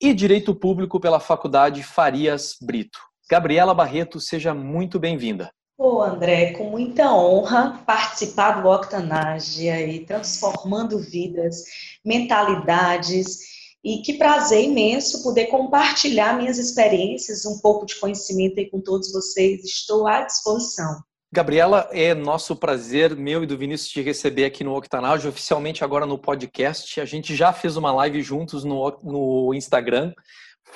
e 0.00 0.14
Direito 0.14 0.54
Público 0.54 1.00
pela 1.00 1.18
Faculdade 1.18 1.82
Farias 1.82 2.56
Brito. 2.60 2.98
Gabriela 3.28 3.74
Barreto, 3.74 4.20
seja 4.20 4.54
muito 4.54 5.00
bem-vinda. 5.00 5.50
Ô, 5.78 6.00
André, 6.00 6.54
com 6.54 6.70
muita 6.70 7.14
honra 7.14 7.82
participar 7.86 8.62
do 8.62 8.68
Octanage 8.68 9.68
aí, 9.68 10.06
transformando 10.06 10.98
vidas, 10.98 11.64
mentalidades, 12.02 13.40
e 13.84 13.98
que 13.98 14.14
prazer 14.14 14.64
imenso 14.64 15.22
poder 15.22 15.46
compartilhar 15.46 16.36
minhas 16.36 16.58
experiências, 16.58 17.44
um 17.44 17.60
pouco 17.60 17.84
de 17.84 17.94
conhecimento 18.00 18.58
aí 18.58 18.70
com 18.70 18.80
todos 18.80 19.12
vocês. 19.12 19.64
Estou 19.64 20.06
à 20.06 20.22
disposição. 20.22 20.98
Gabriela, 21.30 21.88
é 21.92 22.14
nosso 22.14 22.56
prazer, 22.56 23.14
meu 23.14 23.44
e 23.44 23.46
do 23.46 23.58
Vinícius, 23.58 23.90
te 23.90 24.00
receber 24.00 24.46
aqui 24.46 24.64
no 24.64 24.74
Octanage, 24.74 25.28
oficialmente 25.28 25.84
agora 25.84 26.06
no 26.06 26.16
podcast. 26.16 27.00
A 27.00 27.04
gente 27.04 27.36
já 27.36 27.52
fez 27.52 27.76
uma 27.76 27.92
live 27.92 28.22
juntos 28.22 28.64
no, 28.64 28.98
no 29.02 29.52
Instagram 29.52 30.14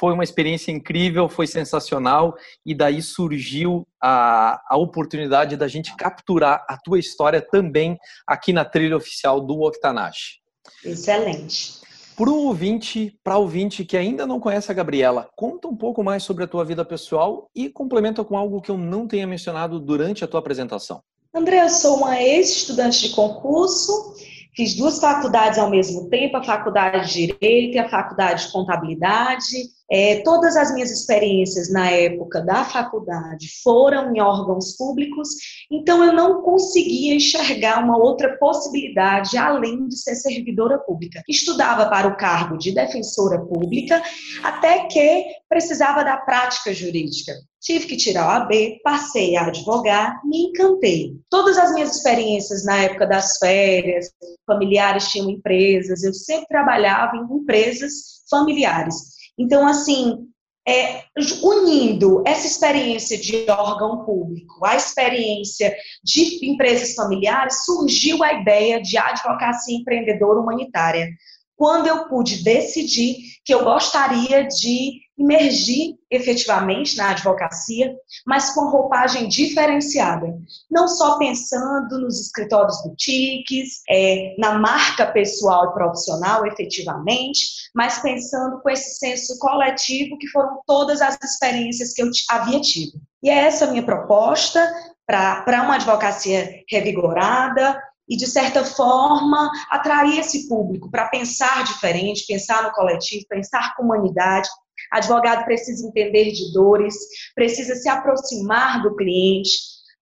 foi 0.00 0.14
uma 0.14 0.24
experiência 0.24 0.72
incrível, 0.72 1.28
foi 1.28 1.46
sensacional, 1.46 2.34
e 2.64 2.74
daí 2.74 3.02
surgiu 3.02 3.86
a, 4.00 4.58
a 4.66 4.78
oportunidade 4.78 5.58
da 5.58 5.68
gente 5.68 5.94
capturar 5.94 6.64
a 6.66 6.78
tua 6.78 6.98
história 6.98 7.42
também 7.42 7.98
aqui 8.26 8.50
na 8.50 8.64
trilha 8.64 8.96
oficial 8.96 9.42
do 9.42 9.60
Octanage. 9.60 10.40
Excelente. 10.82 11.80
Para 12.16 12.30
o 12.30 12.46
ouvinte, 12.46 13.14
para 13.22 13.36
ouvinte 13.36 13.84
que 13.84 13.94
ainda 13.94 14.26
não 14.26 14.40
conhece 14.40 14.70
a 14.70 14.74
Gabriela, 14.74 15.28
conta 15.36 15.68
um 15.68 15.76
pouco 15.76 16.02
mais 16.02 16.22
sobre 16.22 16.44
a 16.44 16.48
tua 16.48 16.64
vida 16.64 16.82
pessoal 16.82 17.50
e 17.54 17.68
complementa 17.68 18.24
com 18.24 18.38
algo 18.38 18.62
que 18.62 18.70
eu 18.70 18.78
não 18.78 19.06
tenha 19.06 19.26
mencionado 19.26 19.78
durante 19.78 20.24
a 20.24 20.26
tua 20.26 20.40
apresentação. 20.40 21.02
André, 21.34 21.62
eu 21.62 21.68
sou 21.68 21.98
uma 21.98 22.20
ex-estudante 22.20 23.06
de 23.06 23.14
concurso 23.14 24.14
Fiz 24.54 24.74
duas 24.74 24.98
faculdades 24.98 25.58
ao 25.58 25.70
mesmo 25.70 26.08
tempo, 26.08 26.36
a 26.36 26.42
faculdade 26.42 27.12
de 27.12 27.26
Direito 27.26 27.76
e 27.76 27.78
a 27.78 27.88
faculdade 27.88 28.46
de 28.46 28.52
Contabilidade. 28.52 29.56
É, 29.92 30.22
todas 30.22 30.56
as 30.56 30.72
minhas 30.72 30.90
experiências 30.90 31.72
na 31.72 31.90
época 31.90 32.40
da 32.40 32.64
faculdade 32.64 33.48
foram 33.62 34.14
em 34.14 34.20
órgãos 34.20 34.76
públicos, 34.76 35.30
então 35.70 36.04
eu 36.04 36.12
não 36.12 36.42
conseguia 36.42 37.14
enxergar 37.14 37.82
uma 37.82 37.96
outra 37.96 38.36
possibilidade 38.38 39.36
além 39.36 39.88
de 39.88 39.96
ser 39.96 40.14
servidora 40.14 40.78
pública. 40.78 41.22
Estudava 41.28 41.88
para 41.88 42.06
o 42.06 42.16
cargo 42.16 42.56
de 42.56 42.72
defensora 42.72 43.40
pública, 43.40 44.00
até 44.44 44.86
que 44.86 45.24
precisava 45.48 46.04
da 46.04 46.16
prática 46.16 46.72
jurídica. 46.72 47.32
Tive 47.60 47.86
que 47.86 47.96
tirar 47.96 48.26
o 48.26 48.42
AB, 48.42 48.80
passei 48.82 49.36
a 49.36 49.46
advogar, 49.46 50.18
me 50.24 50.44
encantei. 50.44 51.14
Todas 51.28 51.58
as 51.58 51.74
minhas 51.74 51.94
experiências 51.94 52.64
na 52.64 52.84
época 52.84 53.06
das 53.06 53.36
férias, 53.36 54.10
familiares 54.46 55.08
tinham 55.08 55.28
empresas, 55.28 56.02
eu 56.02 56.14
sempre 56.14 56.46
trabalhava 56.48 57.16
em 57.16 57.36
empresas 57.36 58.22
familiares. 58.30 58.94
Então, 59.38 59.66
assim, 59.66 60.26
é, 60.66 61.02
unindo 61.42 62.22
essa 62.26 62.46
experiência 62.46 63.18
de 63.18 63.44
órgão 63.50 64.04
público, 64.04 64.64
a 64.64 64.76
experiência 64.76 65.74
de 66.02 66.46
empresas 66.46 66.94
familiares, 66.94 67.64
surgiu 67.64 68.22
a 68.22 68.34
ideia 68.34 68.80
de 68.80 68.96
advocacia 68.96 69.76
empreendedora 69.76 70.40
humanitária. 70.40 71.08
Quando 71.56 71.88
eu 71.88 72.08
pude 72.08 72.42
decidir 72.42 73.16
que 73.44 73.52
eu 73.52 73.64
gostaria 73.64 74.46
de 74.46 75.00
imergir 75.20 75.96
efetivamente 76.10 76.96
na 76.96 77.10
advocacia, 77.10 77.94
mas 78.26 78.54
com 78.54 78.70
roupagem 78.70 79.28
diferenciada. 79.28 80.26
Não 80.70 80.88
só 80.88 81.18
pensando 81.18 82.00
nos 82.00 82.18
escritórios 82.18 82.82
boutiques, 82.82 83.82
é, 83.88 84.34
na 84.38 84.58
marca 84.58 85.06
pessoal 85.06 85.70
e 85.70 85.74
profissional, 85.74 86.46
efetivamente, 86.46 87.68
mas 87.74 87.98
pensando 87.98 88.60
com 88.62 88.70
esse 88.70 88.98
senso 88.98 89.38
coletivo 89.38 90.16
que 90.18 90.26
foram 90.28 90.60
todas 90.66 91.02
as 91.02 91.18
experiências 91.22 91.92
que 91.92 92.02
eu 92.02 92.10
havia 92.30 92.60
tido. 92.60 92.98
E 93.22 93.28
é 93.28 93.34
essa 93.34 93.66
a 93.66 93.70
minha 93.70 93.84
proposta 93.84 94.66
para 95.06 95.62
uma 95.62 95.74
advocacia 95.74 96.62
revigorada, 96.70 97.78
e, 98.10 98.16
de 98.16 98.26
certa 98.26 98.64
forma, 98.64 99.48
atrair 99.70 100.18
esse 100.18 100.48
público 100.48 100.90
para 100.90 101.06
pensar 101.06 101.62
diferente, 101.62 102.26
pensar 102.26 102.64
no 102.64 102.72
coletivo, 102.72 103.24
pensar 103.28 103.76
com 103.76 103.84
humanidade, 103.84 104.48
Advogado 104.90 105.44
precisa 105.44 105.86
entender 105.86 106.32
de 106.32 106.52
dores, 106.52 106.94
precisa 107.34 107.74
se 107.74 107.88
aproximar 107.88 108.82
do 108.82 108.94
cliente, 108.96 109.50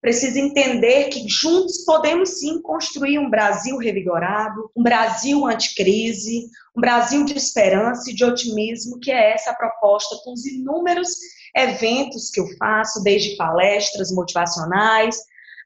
precisa 0.01 0.39
entender 0.39 1.09
que 1.09 1.29
juntos 1.29 1.85
podemos 1.85 2.39
sim 2.39 2.63
construir 2.63 3.19
um 3.19 3.31
Brasil 3.31 3.77
revigorado, 3.77 4.71
um 4.77 4.83
Brasil 4.83 5.47
anticrise, 5.47 6.49
um 6.77 6.81
Brasil 6.81 7.25
de 7.25 7.37
esperança 7.37 8.11
e 8.11 8.15
de 8.15 8.25
otimismo, 8.25 9.01
que 9.01 9.11
é 9.11 9.35
essa 9.35 9.53
proposta 9.55 10.17
com 10.25 10.33
os 10.33 10.47
inúmeros 10.47 11.11
eventos 11.55 12.31
que 12.31 12.41
eu 12.41 12.47
faço, 12.59 13.03
desde 13.03 13.37
palestras 13.37 14.13
motivacionais, 14.13 15.17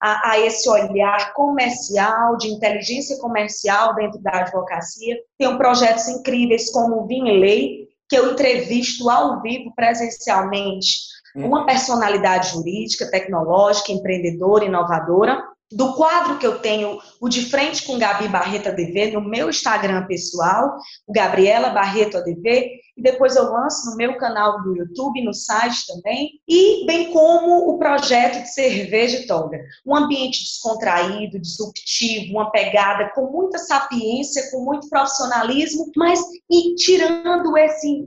a, 0.01 0.33
a, 0.33 0.41
esse 0.41 0.69
olhar 0.69 1.33
comercial, 1.33 2.37
de 2.37 2.49
inteligência 2.49 3.17
comercial 3.19 3.95
dentro 3.95 4.21
da 4.21 4.41
advocacia. 4.41 5.17
Tenho 5.39 5.57
projetos 5.57 6.09
incríveis 6.09 6.71
como 6.71 7.03
o 7.03 7.07
Vinley, 7.07 7.82
que 8.13 8.19
eu 8.19 8.31
entrevisto 8.31 9.09
ao 9.09 9.41
vivo, 9.41 9.73
presencialmente, 9.75 10.99
uhum. 11.35 11.47
uma 11.47 11.65
personalidade 11.65 12.51
jurídica, 12.51 13.11
tecnológica, 13.11 13.91
empreendedora, 13.91 14.67
inovadora. 14.67 15.43
Do 15.73 15.95
quadro 15.95 16.39
que 16.39 16.47
eu 16.47 16.59
tenho, 16.59 17.01
o 17.21 17.29
De 17.29 17.45
Frente 17.47 17.87
com 17.87 17.99
Gabi 17.99 18.29
Barreto 18.29 18.69
ADV, 18.69 19.13
no 19.13 19.21
meu 19.21 19.49
Instagram 19.49 20.07
pessoal, 20.07 20.77
o 21.07 21.13
Gabriela 21.13 21.71
Barreto 21.71 22.19
ADV, 22.19 22.83
e 22.97 23.03
depois 23.03 23.37
eu 23.37 23.51
lanço 23.51 23.91
no 23.91 23.97
meu 23.97 24.19
canal 24.19 24.63
do 24.63 24.77
YouTube, 24.77 25.25
no 25.25 25.33
site 25.33 25.87
também, 25.87 26.33
e 26.47 26.85
bem 26.85 27.11
como 27.11 27.71
o 27.71 27.79
projeto 27.79 28.43
de 28.43 28.53
cerveja 28.53 29.19
e 29.19 29.27
toga. 29.27 29.59
Um 29.87 29.97
ambiente 29.97 30.41
descontraído, 30.41 31.41
disruptivo, 31.41 32.35
uma 32.35 32.51
pegada 32.51 33.11
com 33.15 33.31
muita 33.31 33.57
sapiência, 33.59 34.51
com 34.51 34.65
muito 34.65 34.91
profissionalismo, 34.91 35.91
mas 35.97 36.21
e 36.51 36.75
tirando 36.75 37.57
esse 37.57 38.07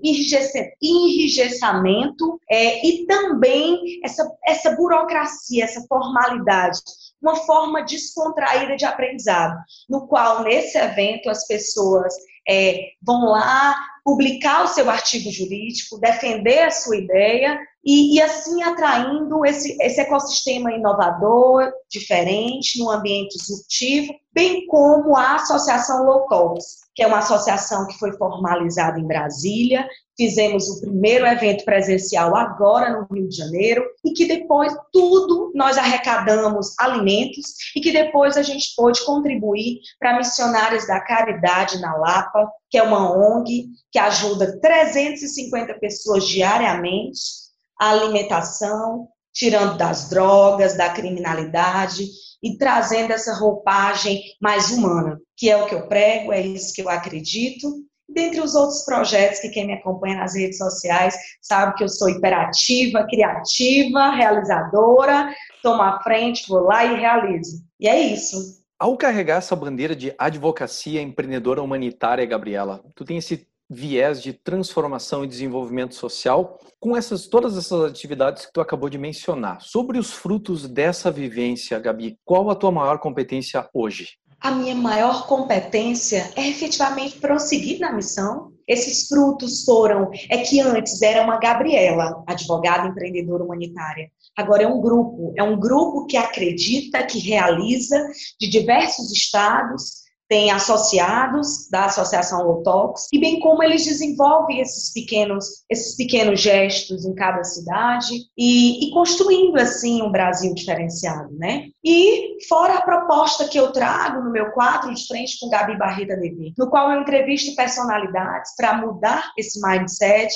enrijecimento 0.81 2.39
é, 2.49 2.85
e 2.85 3.07
também 3.07 3.99
essa, 4.03 4.31
essa 4.45 4.75
burocracia, 4.75 5.63
essa 5.63 5.83
formalidade 5.87 6.79
uma 7.25 7.35
forma 7.37 7.83
descontraída 7.83 8.75
de 8.75 8.85
aprendizado, 8.85 9.57
no 9.89 10.07
qual 10.07 10.43
nesse 10.43 10.77
evento 10.77 11.27
as 11.27 11.47
pessoas 11.47 12.13
é, 12.47 12.89
vão 13.01 13.25
lá 13.31 13.75
publicar 14.03 14.63
o 14.63 14.67
seu 14.67 14.87
artigo 14.87 15.31
jurídico, 15.31 15.99
defender 15.99 16.59
a 16.59 16.69
sua 16.69 16.97
ideia 16.97 17.59
e, 17.85 18.15
e, 18.15 18.21
assim 18.21 18.63
atraindo 18.63 19.45
esse, 19.45 19.77
esse 19.79 20.01
ecossistema 20.01 20.73
inovador, 20.73 21.71
diferente, 21.87 22.79
num 22.79 22.89
ambiente 22.89 23.37
disruptivo, 23.37 24.11
bem 24.33 24.65
como 24.65 25.15
a 25.15 25.35
Associação 25.35 26.25
Talks, 26.27 26.85
que 26.95 27.03
é 27.03 27.07
uma 27.07 27.19
associação 27.19 27.85
que 27.85 27.99
foi 27.99 28.11
formalizada 28.13 28.99
em 28.99 29.05
Brasília. 29.05 29.87
Fizemos 30.17 30.67
o 30.67 30.81
primeiro 30.81 31.27
evento 31.27 31.63
presencial 31.63 32.35
agora 32.35 32.89
no 32.89 33.05
Rio 33.13 33.29
de 33.29 33.35
Janeiro 33.35 33.85
e 34.03 34.13
que 34.13 34.25
depois 34.25 34.73
tudo 34.91 35.51
nós 35.53 35.77
arrecadamos 35.77 36.73
alimentos 36.79 37.53
e 37.75 37.81
que 37.81 37.91
depois 37.91 38.35
a 38.35 38.41
gente 38.41 38.73
pôde 38.75 39.05
contribuir 39.05 39.79
para 39.99 40.17
missionários 40.17 40.87
da 40.87 40.99
caridade 41.01 41.79
na 41.79 41.95
Lapa, 41.97 42.49
que 42.69 42.77
é 42.77 42.83
uma 42.83 43.11
ONG 43.11 43.67
que 43.91 43.99
ajuda 43.99 44.59
350 44.59 45.75
pessoas 45.75 46.25
diariamente 46.25 47.44
alimentação, 47.79 49.07
tirando 49.33 49.77
das 49.77 50.09
drogas, 50.09 50.77
da 50.77 50.89
criminalidade 50.89 52.05
e 52.41 52.57
trazendo 52.57 53.11
essa 53.11 53.33
roupagem 53.33 54.21
mais 54.41 54.71
humana, 54.71 55.19
que 55.35 55.49
é 55.49 55.57
o 55.57 55.65
que 55.65 55.75
eu 55.75 55.87
prego, 55.87 56.31
é 56.31 56.41
isso 56.41 56.73
que 56.73 56.81
eu 56.81 56.89
acredito. 56.89 57.67
Dentre 58.07 58.39
os 58.39 58.53
outros 58.53 58.85
projetos 58.85 59.39
que 59.39 59.49
quem 59.49 59.65
me 59.65 59.73
acompanha 59.73 60.17
nas 60.17 60.35
redes 60.35 60.57
sociais 60.57 61.15
sabe 61.41 61.75
que 61.75 61.83
eu 61.83 61.89
sou 61.89 62.07
hiperativa, 62.07 63.05
criativa, 63.09 64.11
realizadora, 64.11 65.33
tomo 65.63 65.81
a 65.81 65.99
frente, 66.01 66.47
vou 66.47 66.61
lá 66.61 66.85
e 66.85 66.99
realizo. 66.99 67.63
E 67.79 67.87
é 67.87 67.99
isso. 67.99 68.63
Ao 68.79 68.95
carregar 68.95 69.37
essa 69.37 69.55
bandeira 69.55 69.95
de 69.95 70.13
advocacia 70.17 71.01
empreendedora 71.01 71.63
humanitária, 71.63 72.25
Gabriela, 72.25 72.83
tu 72.93 73.03
tem 73.03 73.17
esse 73.17 73.47
viés 73.69 74.21
de 74.21 74.33
transformação 74.33 75.23
e 75.23 75.27
desenvolvimento 75.27 75.95
social 75.95 76.59
com 76.79 76.95
essas 76.95 77.27
todas 77.27 77.57
essas 77.57 77.83
atividades 77.83 78.45
que 78.45 78.53
tu 78.53 78.61
acabou 78.61 78.89
de 78.89 78.97
mencionar. 78.97 79.61
Sobre 79.61 79.97
os 79.97 80.11
frutos 80.11 80.67
dessa 80.67 81.09
vivência, 81.09 81.79
Gabi, 81.79 82.17
qual 82.23 82.49
a 82.49 82.55
tua 82.55 82.71
maior 82.71 82.99
competência 82.99 83.67
hoje? 83.73 84.17
A 84.39 84.51
minha 84.51 84.75
maior 84.75 85.25
competência 85.25 86.31
é 86.35 86.47
efetivamente 86.47 87.17
prosseguir 87.19 87.79
na 87.79 87.91
missão. 87.91 88.51
Esses 88.67 89.07
frutos 89.07 89.63
foram 89.63 90.11
é 90.29 90.37
que 90.39 90.59
antes 90.59 91.01
era 91.01 91.23
uma 91.23 91.39
Gabriela, 91.39 92.23
advogada 92.27 92.87
empreendedora 92.87 93.43
humanitária. 93.43 94.11
Agora 94.37 94.63
é 94.63 94.67
um 94.67 94.81
grupo, 94.81 95.33
é 95.35 95.41
um 95.41 95.59
grupo 95.59 96.05
que 96.05 96.17
acredita, 96.17 97.03
que 97.03 97.19
realiza 97.19 97.99
de 98.39 98.47
diversos 98.47 99.11
estados, 99.11 100.04
tem 100.27 100.51
associados 100.51 101.69
da 101.69 101.85
Associação 101.85 102.43
Lotox, 102.43 103.07
e 103.13 103.19
bem 103.19 103.39
como 103.39 103.61
eles 103.63 103.85
desenvolvem 103.85 104.59
esses 104.59 104.91
pequenos, 104.91 105.63
esses 105.69 105.95
pequenos 105.95 106.41
gestos 106.41 107.05
em 107.05 107.13
cada 107.13 107.43
cidade 107.43 108.13
e, 108.37 108.87
e 108.87 108.91
construindo 108.91 109.57
assim 109.57 110.01
um 110.01 110.11
Brasil 110.11 110.53
diferenciado, 110.53 111.33
né? 111.37 111.67
E 111.83 112.37
fora 112.47 112.75
a 112.75 112.81
proposta 112.81 113.47
que 113.47 113.59
eu 113.59 113.71
trago 113.71 114.23
no 114.23 114.31
meu 114.31 114.51
quadro 114.51 114.93
de 114.93 115.07
frente 115.07 115.37
com 115.39 115.49
Gabi 115.49 115.77
Barreta 115.77 116.15
Devi, 116.15 116.53
no 116.57 116.69
qual 116.69 116.91
eu 116.91 117.01
entrevisto 117.01 117.55
personalidades 117.55 118.55
para 118.55 118.77
mudar 118.77 119.31
esse 119.37 119.59
mindset 119.61 120.33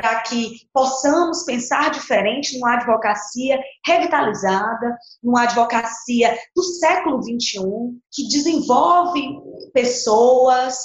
para 0.00 0.22
que 0.22 0.62
possamos 0.72 1.42
pensar 1.42 1.90
diferente 1.90 2.54
numa 2.54 2.76
advocacia 2.76 3.60
revitalizada, 3.86 4.96
numa 5.22 5.42
advocacia 5.42 6.38
do 6.56 6.62
século 6.62 7.22
XXI, 7.22 7.60
que 8.10 8.26
desenvolve 8.28 9.20
pessoas 9.74 10.78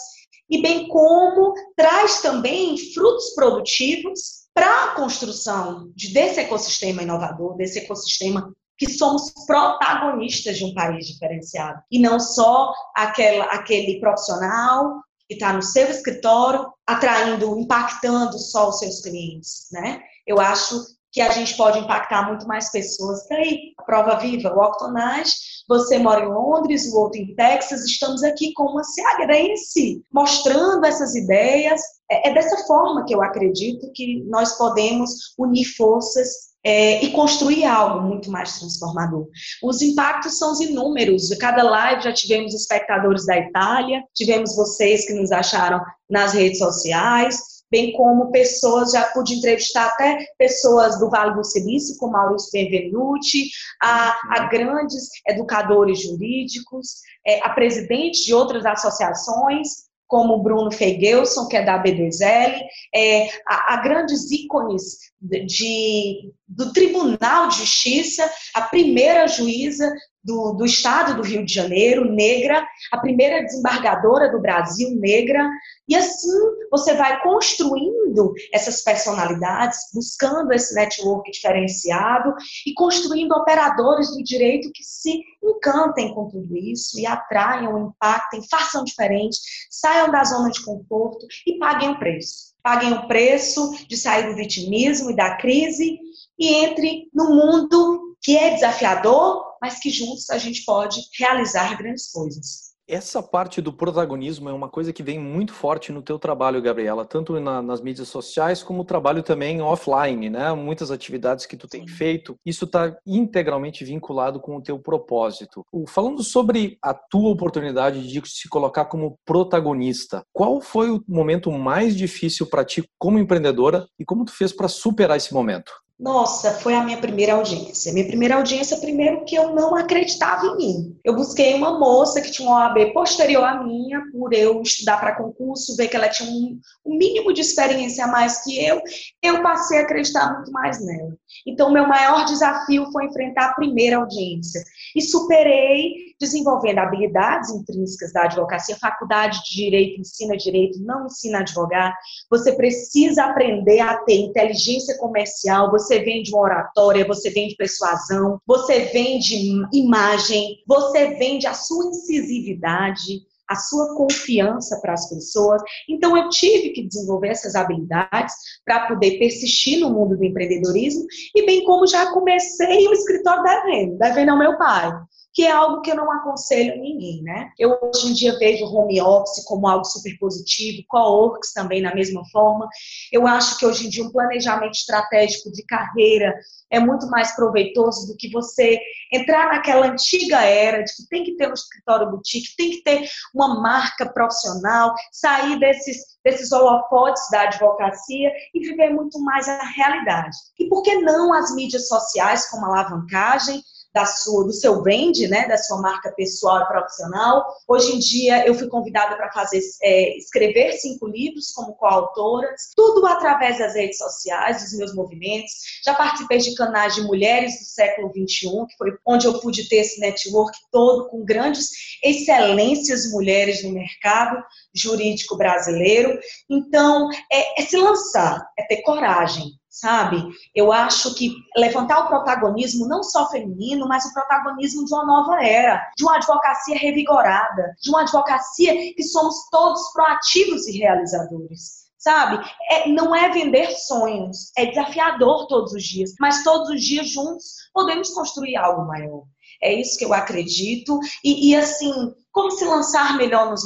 e 0.49 0.61
bem 0.61 0.89
como 0.89 1.53
traz 1.77 2.21
também 2.21 2.77
frutos 2.93 3.33
produtivos 3.33 4.45
para 4.53 4.83
a 4.83 4.95
construção 4.95 5.89
de, 5.95 6.13
desse 6.13 6.41
ecossistema 6.41 7.01
inovador, 7.01 7.55
desse 7.55 7.79
ecossistema 7.79 8.53
que 8.77 8.89
somos 8.89 9.31
protagonistas 9.47 10.57
de 10.57 10.65
um 10.65 10.73
país 10.73 11.07
diferenciado. 11.07 11.81
E 11.89 11.99
não 11.99 12.19
só 12.19 12.73
aquela, 12.93 13.45
aquele 13.45 13.97
profissional 14.01 15.04
que 15.27 15.35
está 15.35 15.53
no 15.53 15.61
seu 15.61 15.89
escritório, 15.89 16.65
atraindo, 16.85 17.59
impactando 17.59 18.37
só 18.37 18.69
os 18.69 18.79
seus 18.79 19.01
clientes, 19.01 19.67
né? 19.71 20.01
Eu 20.25 20.39
acho 20.39 20.79
que 21.11 21.21
a 21.21 21.31
gente 21.31 21.55
pode 21.55 21.79
impactar 21.79 22.27
muito 22.27 22.45
mais 22.45 22.69
pessoas. 22.71 23.25
Daí, 23.29 23.73
a 23.77 23.83
prova 23.83 24.17
viva, 24.17 24.53
o 24.53 24.59
Octonage, 24.59 25.31
você 25.67 25.97
mora 25.97 26.25
em 26.25 26.27
Londres, 26.27 26.91
o 26.91 26.99
outro 26.99 27.21
em 27.21 27.33
Texas, 27.35 27.85
estamos 27.85 28.21
aqui 28.21 28.51
com 28.53 28.63
uma 28.63 28.83
cearense, 28.83 30.03
mostrando 30.13 30.85
essas 30.85 31.15
ideias. 31.15 31.81
É, 32.11 32.29
é 32.29 32.33
dessa 32.33 32.67
forma 32.67 33.05
que 33.05 33.15
eu 33.15 33.23
acredito 33.23 33.89
que 33.93 34.23
nós 34.27 34.57
podemos 34.57 35.33
unir 35.39 35.65
forças 35.77 36.44
é, 36.65 37.03
e 37.03 37.11
construir 37.11 37.63
algo 37.65 38.01
muito 38.01 38.31
mais 38.31 38.57
transformador. 38.57 39.27
Os 39.61 39.83
impactos 39.83 40.39
são 40.39 40.59
inúmeros. 40.59 41.29
Cada 41.39 41.61
live 41.61 42.01
já 42.01 42.11
tivemos 42.11 42.55
espectadores 42.55 43.25
da 43.27 43.37
Itália, 43.37 44.03
tivemos 44.15 44.55
vocês 44.55 45.05
que 45.05 45.13
nos 45.13 45.31
acharam 45.31 45.79
nas 46.09 46.33
redes 46.33 46.57
sociais, 46.57 47.37
bem 47.69 47.93
como 47.93 48.31
pessoas, 48.31 48.91
já 48.91 49.03
pude 49.11 49.35
entrevistar 49.35 49.87
até 49.87 50.25
pessoas 50.39 50.99
do 50.99 51.09
Vale 51.09 51.35
do 51.35 51.43
Silício, 51.43 51.97
como 51.97 52.13
Maurício 52.13 52.49
Benvenuti, 52.51 53.49
a, 53.81 54.15
a 54.31 54.47
grandes 54.47 55.09
educadores 55.27 56.01
jurídicos, 56.01 57.01
é, 57.27 57.45
a 57.45 57.49
presidente 57.49 58.25
de 58.25 58.33
outras 58.33 58.65
associações, 58.65 59.84
como 60.07 60.41
Bruno 60.41 60.71
Feigelson, 60.71 61.47
que 61.47 61.57
é 61.57 61.63
da 61.63 61.81
B2L, 61.81 62.61
é, 62.93 63.27
a, 63.47 63.73
a, 63.73 63.81
grandes 63.81 64.29
ícones 64.31 65.11
de, 65.21 66.31
do 66.47 66.71
Tribunal 66.71 67.47
de 67.47 67.57
Justiça, 67.57 68.29
a 68.53 68.61
primeira 68.61 69.27
juíza 69.27 69.91
do, 70.25 70.53
do 70.53 70.65
Estado 70.65 71.15
do 71.15 71.21
Rio 71.21 71.45
de 71.45 71.53
Janeiro, 71.53 72.03
negra, 72.11 72.67
a 72.91 72.97
primeira 72.97 73.43
desembargadora 73.43 74.31
do 74.31 74.41
Brasil, 74.41 74.89
negra, 74.95 75.47
e 75.87 75.95
assim 75.95 76.31
você 76.71 76.95
vai 76.95 77.21
construindo 77.21 78.33
essas 78.51 78.81
personalidades, 78.81 79.77
buscando 79.93 80.51
esse 80.51 80.73
network 80.73 81.31
diferenciado 81.31 82.33
e 82.65 82.73
construindo 82.73 83.33
operadores 83.33 84.09
do 84.09 84.23
direito 84.23 84.71
que 84.73 84.83
se 84.83 85.21
encantem 85.43 86.13
com 86.13 86.27
tudo 86.27 86.57
isso 86.57 86.99
e 86.99 87.05
atraiam, 87.05 87.89
impactem, 87.89 88.41
façam 88.49 88.83
diferente, 88.83 89.37
saiam 89.69 90.09
da 90.09 90.23
zona 90.23 90.49
de 90.49 90.65
conforto 90.65 91.27
e 91.45 91.59
paguem 91.59 91.91
o 91.91 91.99
preço. 91.99 92.55
Paguem 92.63 92.93
o 92.93 93.07
preço 93.07 93.71
de 93.87 93.95
sair 93.95 94.27
do 94.27 94.35
vitimismo 94.35 95.11
e 95.11 95.15
da 95.15 95.37
crise 95.37 95.99
e 96.39 96.47
entre 96.47 97.09
no 97.13 97.29
mundo 97.29 98.15
que 98.25 98.35
é 98.35 98.55
desafiador, 98.55 99.43
mas 99.65 99.79
que 99.79 99.89
juntos 99.89 100.29
a 100.29 100.37
gente 100.37 100.63
pode 100.63 101.01
realizar 101.17 101.75
grandes 101.75 102.11
coisas. 102.11 102.65
Essa 102.87 103.23
parte 103.23 103.63
do 103.63 103.73
protagonismo 103.73 104.47
é 104.47 104.53
uma 104.53 104.69
coisa 104.69 104.93
que 104.93 105.01
vem 105.01 105.17
muito 105.17 105.51
forte 105.51 105.91
no 105.91 106.03
teu 106.03 106.19
trabalho, 106.19 106.61
Gabriela, 106.61 107.03
tanto 107.03 107.39
na, 107.39 107.59
nas 107.59 107.81
mídias 107.81 108.09
sociais 108.09 108.61
como 108.61 108.83
o 108.83 108.85
trabalho 108.85 109.23
também 109.23 109.59
offline, 109.59 110.29
né? 110.29 110.53
Muitas 110.53 110.91
atividades 110.91 111.47
que 111.47 111.57
tu 111.57 111.67
tem 111.67 111.87
feito, 111.87 112.35
isso 112.45 112.65
está 112.65 112.95
integralmente 113.07 113.83
vinculado 113.83 114.39
com 114.39 114.55
o 114.55 114.61
teu 114.61 114.77
propósito. 114.77 115.65
Falando 115.87 116.21
sobre 116.21 116.77
a 116.79 116.93
tua 116.93 117.31
oportunidade 117.31 118.07
de 118.07 118.21
se 118.29 118.47
colocar 118.47 118.85
como 118.85 119.17
protagonista, 119.25 120.21
qual 120.31 120.61
foi 120.61 120.91
o 120.91 121.03
momento 121.07 121.51
mais 121.51 121.95
difícil 121.95 122.45
para 122.45 122.63
ti 122.63 122.87
como 122.99 123.17
empreendedora 123.17 123.87
e 123.97 124.05
como 124.05 124.25
tu 124.25 124.31
fez 124.31 124.53
para 124.53 124.67
superar 124.67 125.17
esse 125.17 125.33
momento? 125.33 125.71
Nossa, 125.97 126.51
foi 126.51 126.73
a 126.75 126.83
minha 126.83 126.97
primeira 126.97 127.33
audiência. 127.35 127.93
Minha 127.93 128.05
primeira 128.05 128.35
audiência, 128.35 128.77
primeiro, 128.79 129.23
que 129.23 129.33
eu 129.33 129.55
não 129.55 129.73
acreditava 129.75 130.45
em 130.45 130.57
mim. 130.57 130.99
Eu 131.05 131.15
busquei 131.15 131.53
uma 131.53 131.79
moça 131.79 132.21
que 132.21 132.31
tinha 132.31 132.49
uma 132.49 132.67
OAB 132.67 132.91
posterior 132.91 133.45
à 133.45 133.63
minha, 133.63 134.01
por 134.11 134.33
eu 134.33 134.61
estudar 134.61 134.99
para 134.99 135.15
concurso, 135.15 135.77
ver 135.77 135.87
que 135.87 135.95
ela 135.95 136.09
tinha 136.09 136.29
um, 136.29 136.59
um, 136.85 136.97
mínimo 136.97 137.31
de 137.31 137.39
experiência 137.39 138.03
a 138.03 138.07
mais 138.09 138.43
que 138.43 138.61
eu, 138.61 138.81
eu 139.23 139.41
passei 139.41 139.79
a 139.79 139.83
acreditar 139.83 140.33
muito 140.33 140.51
mais 140.51 140.85
nela. 140.85 141.15
Então, 141.47 141.71
meu 141.71 141.87
maior 141.87 142.25
desafio 142.25 142.91
foi 142.91 143.05
enfrentar 143.05 143.51
a 143.51 143.53
primeira 143.53 143.95
audiência. 143.95 144.61
E 144.95 145.01
superei 145.01 146.15
desenvolvendo 146.19 146.79
habilidades 146.79 147.49
intrínsecas 147.51 148.13
da 148.13 148.23
advocacia. 148.23 148.77
Faculdade 148.77 149.43
de 149.43 149.55
Direito 149.55 149.99
ensina 149.99 150.37
direito, 150.37 150.79
não 150.81 151.05
ensina 151.05 151.39
a 151.39 151.41
advogar. 151.41 151.93
Você 152.29 152.55
precisa 152.55 153.25
aprender 153.25 153.79
a 153.81 153.97
ter 153.97 154.15
inteligência 154.15 154.97
comercial. 154.97 155.69
Você 155.71 155.99
vende 155.99 156.33
oratória, 156.33 157.05
você 157.05 157.29
vende 157.29 157.55
persuasão, 157.55 158.39
você 158.47 158.85
vende 158.85 159.35
imagem, 159.73 160.63
você 160.67 161.15
vende 161.15 161.45
a 161.45 161.53
sua 161.53 161.87
incisividade 161.87 163.21
a 163.49 163.55
sua 163.55 163.95
confiança 163.95 164.79
para 164.81 164.93
as 164.93 165.09
pessoas. 165.09 165.61
Então, 165.89 166.17
eu 166.17 166.29
tive 166.29 166.69
que 166.69 166.87
desenvolver 166.87 167.29
essas 167.29 167.55
habilidades 167.55 168.33
para 168.65 168.87
poder 168.87 169.17
persistir 169.19 169.79
no 169.79 169.91
mundo 169.91 170.17
do 170.17 170.23
empreendedorismo 170.23 171.05
e 171.35 171.45
bem 171.45 171.63
como 171.65 171.87
já 171.87 172.11
comecei 172.11 172.87
o 172.87 172.93
escritório 172.93 173.43
devendo, 173.43 173.97
devendo 173.97 174.29
ao 174.29 174.39
meu 174.39 174.57
pai 174.57 174.91
que 175.35 175.43
é 175.43 175.51
algo 175.51 175.81
que 175.81 175.91
eu 175.91 175.97
não 175.97 176.09
aconselho 176.09 176.75
a 176.75 176.77
ninguém, 176.77 177.21
né? 177.21 177.51
Eu 177.59 177.77
hoje 177.81 178.07
em 178.07 178.13
dia 178.13 178.39
vejo 178.39 178.65
home 178.65 179.01
office 179.01 179.43
como 179.43 179.67
algo 179.67 179.83
super 179.83 180.17
positivo, 180.17 180.85
co-works 180.87 181.51
também 181.51 181.81
na 181.81 181.93
mesma 181.93 182.23
forma. 182.31 182.69
Eu 183.11 183.27
acho 183.27 183.59
que 183.59 183.65
hoje 183.65 183.85
em 183.85 183.89
dia 183.89 184.05
um 184.05 184.11
planejamento 184.13 184.75
estratégico 184.75 185.51
de 185.51 185.61
carreira 185.65 186.33
é 186.71 186.79
muito 186.79 187.07
mais 187.07 187.35
proveitoso 187.35 188.07
do 188.07 188.15
que 188.15 188.31
você 188.31 188.79
entrar 189.11 189.47
naquela 189.47 189.87
antiga 189.87 190.39
era 190.39 190.81
de 190.81 190.95
que 190.95 191.07
tem 191.09 191.25
que 191.25 191.35
ter 191.35 191.49
um 191.49 191.53
escritório 191.53 192.09
boutique, 192.09 192.55
tem 192.55 192.71
que 192.71 192.81
ter 192.83 193.09
uma 193.33 193.59
marca 193.59 194.07
profissional, 194.07 194.95
sair 195.11 195.59
desses, 195.59 195.97
desses 196.23 196.49
holofotes 196.53 197.23
da 197.29 197.41
advocacia 197.41 198.31
e 198.53 198.59
viver 198.61 198.89
muito 198.91 199.19
mais 199.19 199.49
a 199.49 199.61
realidade. 199.75 200.37
E 200.57 200.69
por 200.69 200.81
que 200.81 200.95
não 200.95 201.33
as 201.33 201.53
mídias 201.53 201.89
sociais 201.89 202.49
como 202.49 202.65
alavancagem? 202.65 203.61
Da 203.95 204.05
sua, 204.05 204.43
do 204.43 204.51
seu 204.51 204.81
brand, 204.81 205.17
né, 205.29 205.47
da 205.47 205.57
sua 205.57 205.81
marca 205.81 206.11
pessoal 206.11 206.61
e 206.61 206.67
profissional. 206.67 207.45
Hoje 207.65 207.95
em 207.95 207.99
dia 207.99 208.45
eu 208.45 208.53
fui 208.53 208.67
convidada 208.67 209.15
para 209.15 209.31
fazer 209.31 209.61
é, 209.81 210.17
escrever 210.17 210.73
cinco 210.73 211.07
livros 211.07 211.53
como 211.53 211.75
coautora, 211.75 212.53
tudo 212.75 213.07
através 213.07 213.57
das 213.57 213.73
redes 213.73 213.97
sociais, 213.97 214.61
dos 214.61 214.77
meus 214.77 214.93
movimentos. 214.93 215.53
Já 215.85 215.93
participei 215.93 216.39
de 216.39 216.53
canais 216.55 216.93
de 216.93 217.03
mulheres 217.03 217.57
do 217.57 217.63
século 217.63 218.11
21, 218.13 218.67
que 218.67 218.75
foi 218.77 218.91
onde 219.07 219.27
eu 219.27 219.39
pude 219.39 219.69
ter 219.69 219.77
esse 219.77 220.01
network 220.01 220.57
todo 220.69 221.07
com 221.07 221.23
grandes 221.23 221.69
excelências 222.03 223.09
mulheres 223.11 223.63
no 223.63 223.71
mercado 223.71 224.43
jurídico 224.75 225.37
brasileiro. 225.37 226.19
Então, 226.49 227.09
é, 227.31 227.61
é 227.61 227.65
se 227.65 227.77
lançar, 227.77 228.45
é 228.59 228.63
ter 228.67 228.81
coragem, 228.81 229.53
sabe? 229.75 230.23
Eu 230.55 230.71
acho 230.71 231.13
que 231.15 231.35
levantar 231.57 231.99
o 231.99 232.07
protagonismo 232.07 232.87
não 232.87 233.03
só 233.03 233.29
feminino, 233.29 233.85
mas 233.87 234.05
o 234.05 234.13
protagonismo 234.13 234.85
de 234.85 234.93
uma 234.93 235.05
nova 235.05 235.43
era, 235.43 235.91
de 235.97 236.03
uma 236.03 236.15
advocacia 236.15 236.77
revigorada, 236.77 237.75
de 237.81 237.89
uma 237.89 238.01
advocacia 238.01 238.73
que 238.93 239.03
somos 239.03 239.35
todos 239.51 239.91
proativos 239.91 240.65
e 240.67 240.77
realizadores. 240.77 241.85
Sabe? 241.97 242.39
É, 242.71 242.87
não 242.87 243.13
é 243.13 243.29
vender 243.29 243.69
sonhos, 243.71 244.51
é 244.57 244.67
desafiador 244.67 245.47
todos 245.47 245.73
os 245.73 245.83
dias, 245.83 246.13
mas 246.19 246.43
todos 246.43 246.69
os 246.69 246.81
dias 246.81 247.09
juntos 247.09 247.55
podemos 247.73 248.11
construir 248.11 248.55
algo 248.55 248.87
maior. 248.87 249.23
É 249.61 249.73
isso 249.73 249.97
que 249.97 250.05
eu 250.05 250.13
acredito. 250.13 250.99
E, 251.23 251.49
e 251.49 251.55
assim, 251.55 252.13
como 252.35 252.51
se 252.51 252.65
lançar 252.65 253.15
melhor 253.15 253.49
nos 253.49 253.61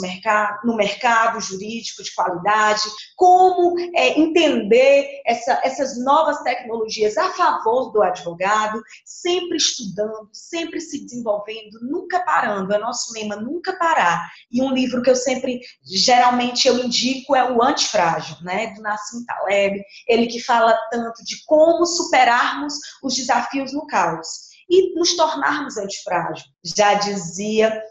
no 0.64 0.76
mercado 0.76 1.42
jurídico 1.42 2.04
de 2.04 2.14
qualidade, 2.14 2.84
como 3.16 3.76
é, 3.96 4.20
entender 4.20 5.22
essa, 5.26 5.60
essas 5.64 5.98
novas 5.98 6.44
tecnologias 6.44 7.18
a 7.18 7.32
favor 7.32 7.92
do 7.92 8.04
advogado, 8.04 8.80
sempre 9.04 9.58
estudando, 9.58 10.30
sempre 10.32 10.80
se 10.80 11.04
desenvolvendo, 11.04 11.80
nunca 11.82 12.20
parando. 12.20 12.72
É 12.72 12.78
nosso 12.78 13.12
lema, 13.12 13.38
nunca 13.38 13.76
parar. 13.76 14.30
E 14.52 14.62
um 14.62 14.72
livro 14.72 15.02
que 15.02 15.10
eu 15.10 15.16
sempre, 15.16 15.60
geralmente, 15.84 16.68
eu 16.68 16.78
indico 16.78 17.36
é 17.36 17.52
o 17.52 17.64
Antifrágil, 17.64 18.36
né, 18.44 18.68
do 18.76 18.84
Nassim 18.84 19.26
Taleb, 19.26 19.82
ele 20.08 20.28
que 20.28 20.40
fala 20.40 20.78
tanto 20.92 21.24
de 21.26 21.44
como 21.48 21.88
superarmos 21.88 22.76
os 23.02 23.16
desafios 23.16 23.74
no 23.74 23.88
caos 23.88 24.28
e 24.70 24.94
nos 24.94 25.16
tornarmos 25.16 25.76
antifrágil. 25.78 26.46
Já 26.64 26.94
dizia 26.94 27.82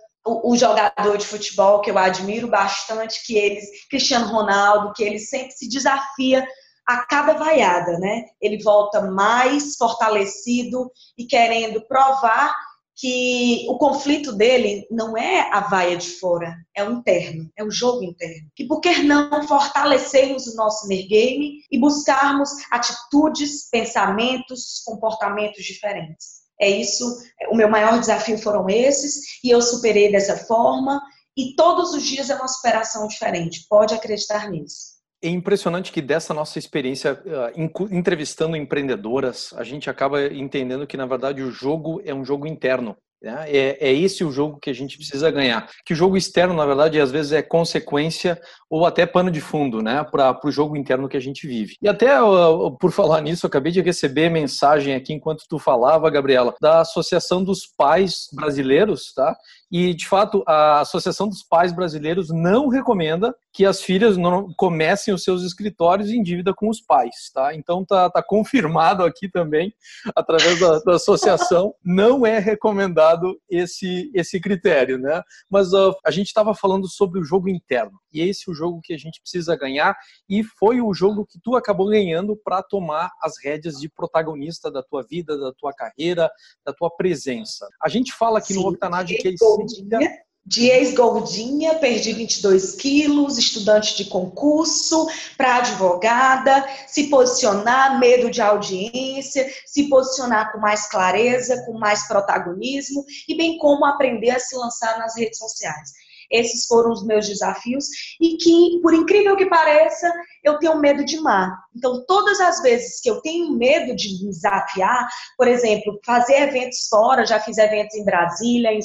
o, 0.45 0.57
jogador 0.57 1.17
de 1.17 1.27
futebol 1.27 1.81
que 1.81 1.91
eu 1.91 1.99
admiro 1.99 2.49
bastante, 2.49 3.25
que 3.27 3.37
eles, 3.37 3.65
Cristiano 3.89 4.27
Ronaldo, 4.27 4.93
que 4.95 5.03
ele 5.03 5.19
sempre 5.19 5.53
se 5.53 5.69
desafia 5.69 6.47
a 6.87 7.05
cada 7.07 7.35
vaiada, 7.35 7.99
né? 7.99 8.25
Ele 8.41 8.63
volta 8.63 9.03
mais 9.03 9.77
fortalecido 9.77 10.91
e 11.17 11.27
querendo 11.27 11.81
provar 11.87 12.55
que 12.97 13.65
o 13.69 13.79
conflito 13.79 14.33
dele 14.33 14.85
não 14.91 15.17
é 15.17 15.49
a 15.53 15.61
vaia 15.61 15.97
de 15.97 16.09
fora, 16.19 16.57
é 16.75 16.83
o 16.83 16.93
interno, 16.93 17.49
é 17.57 17.63
o 17.63 17.71
jogo 17.71 18.03
interno. 18.03 18.51
E 18.59 18.67
por 18.67 18.81
que 18.81 19.03
não 19.05 19.47
fortalecermos 19.47 20.49
o 20.49 20.57
nosso 20.57 20.89
game 20.89 21.61
e 21.71 21.79
buscarmos 21.79 22.51
atitudes, 22.73 23.69
pensamentos, 23.71 24.83
comportamentos 24.85 25.65
diferentes? 25.65 26.48
É 26.61 26.69
isso, 26.69 27.05
o 27.51 27.57
meu 27.57 27.69
maior 27.69 27.99
desafio 28.01 28.39
foram 28.39 28.69
esses, 28.69 29.43
e 29.45 29.51
eu 29.51 29.63
superei 29.63 30.11
dessa 30.11 30.37
forma, 30.37 31.01
e 31.37 31.55
todos 31.55 31.95
os 31.95 32.03
dias 32.03 32.31
é 32.31 32.35
uma 32.35 32.49
superação 32.49 33.07
diferente, 33.07 33.65
pode 33.69 33.95
acreditar 33.95 34.51
nisso. 34.51 34.99
É 35.23 35.29
impressionante 35.29 35.91
que 35.91 36.01
dessa 36.01 36.33
nossa 36.33 36.59
experiência 36.59 37.15
uh, 37.15 37.89
entrevistando 37.93 38.57
empreendedoras, 38.57 39.53
a 39.57 39.65
gente 39.65 39.91
acaba 39.91 40.25
entendendo 40.27 40.87
que, 40.87 40.97
na 40.97 41.07
verdade, 41.07 41.43
o 41.43 41.51
jogo 41.51 42.01
é 42.05 42.15
um 42.15 42.25
jogo 42.25 42.47
interno. 42.47 42.97
Né? 43.23 43.51
É, 43.51 43.89
é 43.89 43.93
esse 43.93 44.25
o 44.25 44.31
jogo 44.31 44.59
que 44.61 44.71
a 44.71 44.73
gente 44.73 44.97
precisa 44.97 45.31
ganhar. 45.31 45.69
Que 45.85 45.93
o 45.93 45.97
jogo 45.97 46.17
externo, 46.17 46.55
na 46.55 46.65
verdade, 46.65 47.01
às 47.01 47.11
vezes 47.11 47.33
é 47.33 47.43
consequência 47.43 48.41
ou 48.71 48.87
até 48.87 49.07
pano 49.07 49.31
de 49.31 49.41
fundo, 49.41 49.83
né, 49.83 50.05
para 50.05 50.39
o 50.45 50.51
jogo 50.51 50.77
interno 50.77 51.09
que 51.09 51.17
a 51.17 51.21
gente 51.21 51.47
vive. 51.47 51.75
E 51.81 51.89
até 51.89 52.23
uh, 52.23 52.71
por 52.79 52.93
falar 52.93 53.21
nisso, 53.21 53.47
eu 53.47 53.49
acabei 53.49 53.73
de 53.73 53.81
receber 53.81 54.29
mensagem 54.29 54.95
aqui 54.95 55.13
enquanto 55.13 55.45
tu 55.49 55.59
falava, 55.59 56.11
Gabriela, 56.11 56.55
da 56.61 56.81
Associação 56.81 57.43
dos 57.43 57.67
Pais 57.67 58.29
Brasileiros, 58.33 59.13
tá? 59.15 59.37
E, 59.71 59.95
de 59.95 60.07
fato, 60.07 60.43
a 60.47 60.81
Associação 60.81 61.29
dos 61.29 61.43
Pais 61.43 61.73
Brasileiros 61.73 62.29
não 62.31 62.69
recomenda 62.69 63.35
que 63.59 63.67
as 63.67 63.83
filhas 63.83 64.17
não 64.17 64.55
comecem 64.57 65.13
os 65.13 65.25
seus 65.25 65.43
escritórios 65.43 66.11
em 66.11 66.23
dívida 66.23 66.55
com 66.55 66.69
os 66.69 66.81
pais, 66.81 67.29
tá? 67.35 67.53
Então 67.53 67.85
tá, 67.85 68.09
tá 68.09 68.23
confirmado 68.23 69.03
aqui 69.03 69.29
também, 69.29 69.75
através 70.15 70.61
da, 70.61 70.79
da 70.79 70.95
associação, 70.95 71.75
não 71.85 72.25
é 72.25 72.39
recomendado 72.39 73.37
esse, 73.51 74.13
esse 74.15 74.41
critério, 74.41 74.97
né? 74.97 75.25
Mas 75.51 75.73
uh, 75.73 75.93
a 76.07 76.11
gente 76.13 76.29
estava 76.29 76.55
falando 76.55 76.89
sobre 76.89 77.19
o 77.19 77.25
jogo 77.25 77.49
interno, 77.49 77.99
e 78.13 78.21
esse 78.21 78.49
é 78.49 78.53
o 78.53 78.55
jogo 78.55 78.81
que 78.81 78.95
a 78.95 78.97
gente 78.97 79.21
precisa 79.21 79.57
ganhar, 79.57 79.97
e 80.29 80.45
foi 80.45 80.81
o 80.81 80.95
jogo 80.95 81.27
que 81.27 81.41
tu 81.43 81.57
acabou 81.57 81.89
ganhando 81.89 82.37
para 82.37 82.63
tomar 82.63 83.11
as 83.21 83.43
rédeas 83.43 83.75
de 83.81 83.89
protagonista 83.89 84.71
da 84.71 84.85
tua 84.85 85.03
vida, 85.03 85.37
da 85.37 85.53
tua 85.53 85.73
carreira, 85.73 86.31
da 86.65 86.73
tua 86.73 86.95
presença. 86.95 87.67
A 87.83 87.89
gente 87.89 88.13
fala 88.13 88.39
aqui 88.39 88.55
Sim, 88.55 88.63
no 88.63 88.69
Octanage 88.69 89.17
que 89.17 89.27
é 89.27 90.28
de 90.49 90.71
ex-gordinha, 90.71 91.75
perdi 91.75 92.15
22 92.15 92.75
quilos, 92.77 93.37
estudante 93.37 93.95
de 93.95 94.07
concurso, 94.07 95.07
para 95.37 95.57
advogada, 95.57 96.67
se 96.87 97.09
posicionar, 97.09 98.01
medo 98.01 98.31
de 98.31 98.41
audiência, 98.41 99.47
se 99.67 99.91
posicionar 99.91 100.51
com 100.51 100.59
mais 100.59 100.89
clareza, 100.89 101.65
com 101.67 101.79
mais 101.79 102.09
protagonismo, 102.09 103.05
e 103.29 103.37
bem 103.37 103.59
como 103.59 103.85
aprender 103.85 104.31
a 104.31 104.41
se 104.41 104.57
lançar 104.57 104.99
nas 104.99 105.19
redes 105.19 105.39
sociais. 105.39 105.93
Esses 106.31 106.67
foram 106.67 106.93
os 106.93 107.05
meus 107.05 107.27
desafios 107.27 107.87
e 108.21 108.37
que, 108.37 108.81
por 108.83 108.93
incrível 108.95 109.37
que 109.37 109.47
pareça, 109.47 110.13
eu 110.45 110.59
tenho 110.59 110.79
medo 110.79 111.05
de 111.05 111.19
mar. 111.21 111.59
Então, 111.77 112.05
todas 112.07 112.41
as 112.41 112.61
vezes 112.63 113.01
que 113.01 113.11
eu 113.11 113.21
tenho 113.21 113.53
medo 113.53 113.95
de 113.95 114.25
me 114.25 114.31
desafiar, 114.31 115.09
por 115.37 115.49
exemplo, 115.49 115.99
fazer 116.05 116.43
eventos 116.43 116.89
fora, 116.89 117.27
já 117.27 117.41
fiz 117.41 117.57
eventos 117.59 117.95
em 117.95 118.05
Brasília, 118.05 118.73
em, 118.73 118.81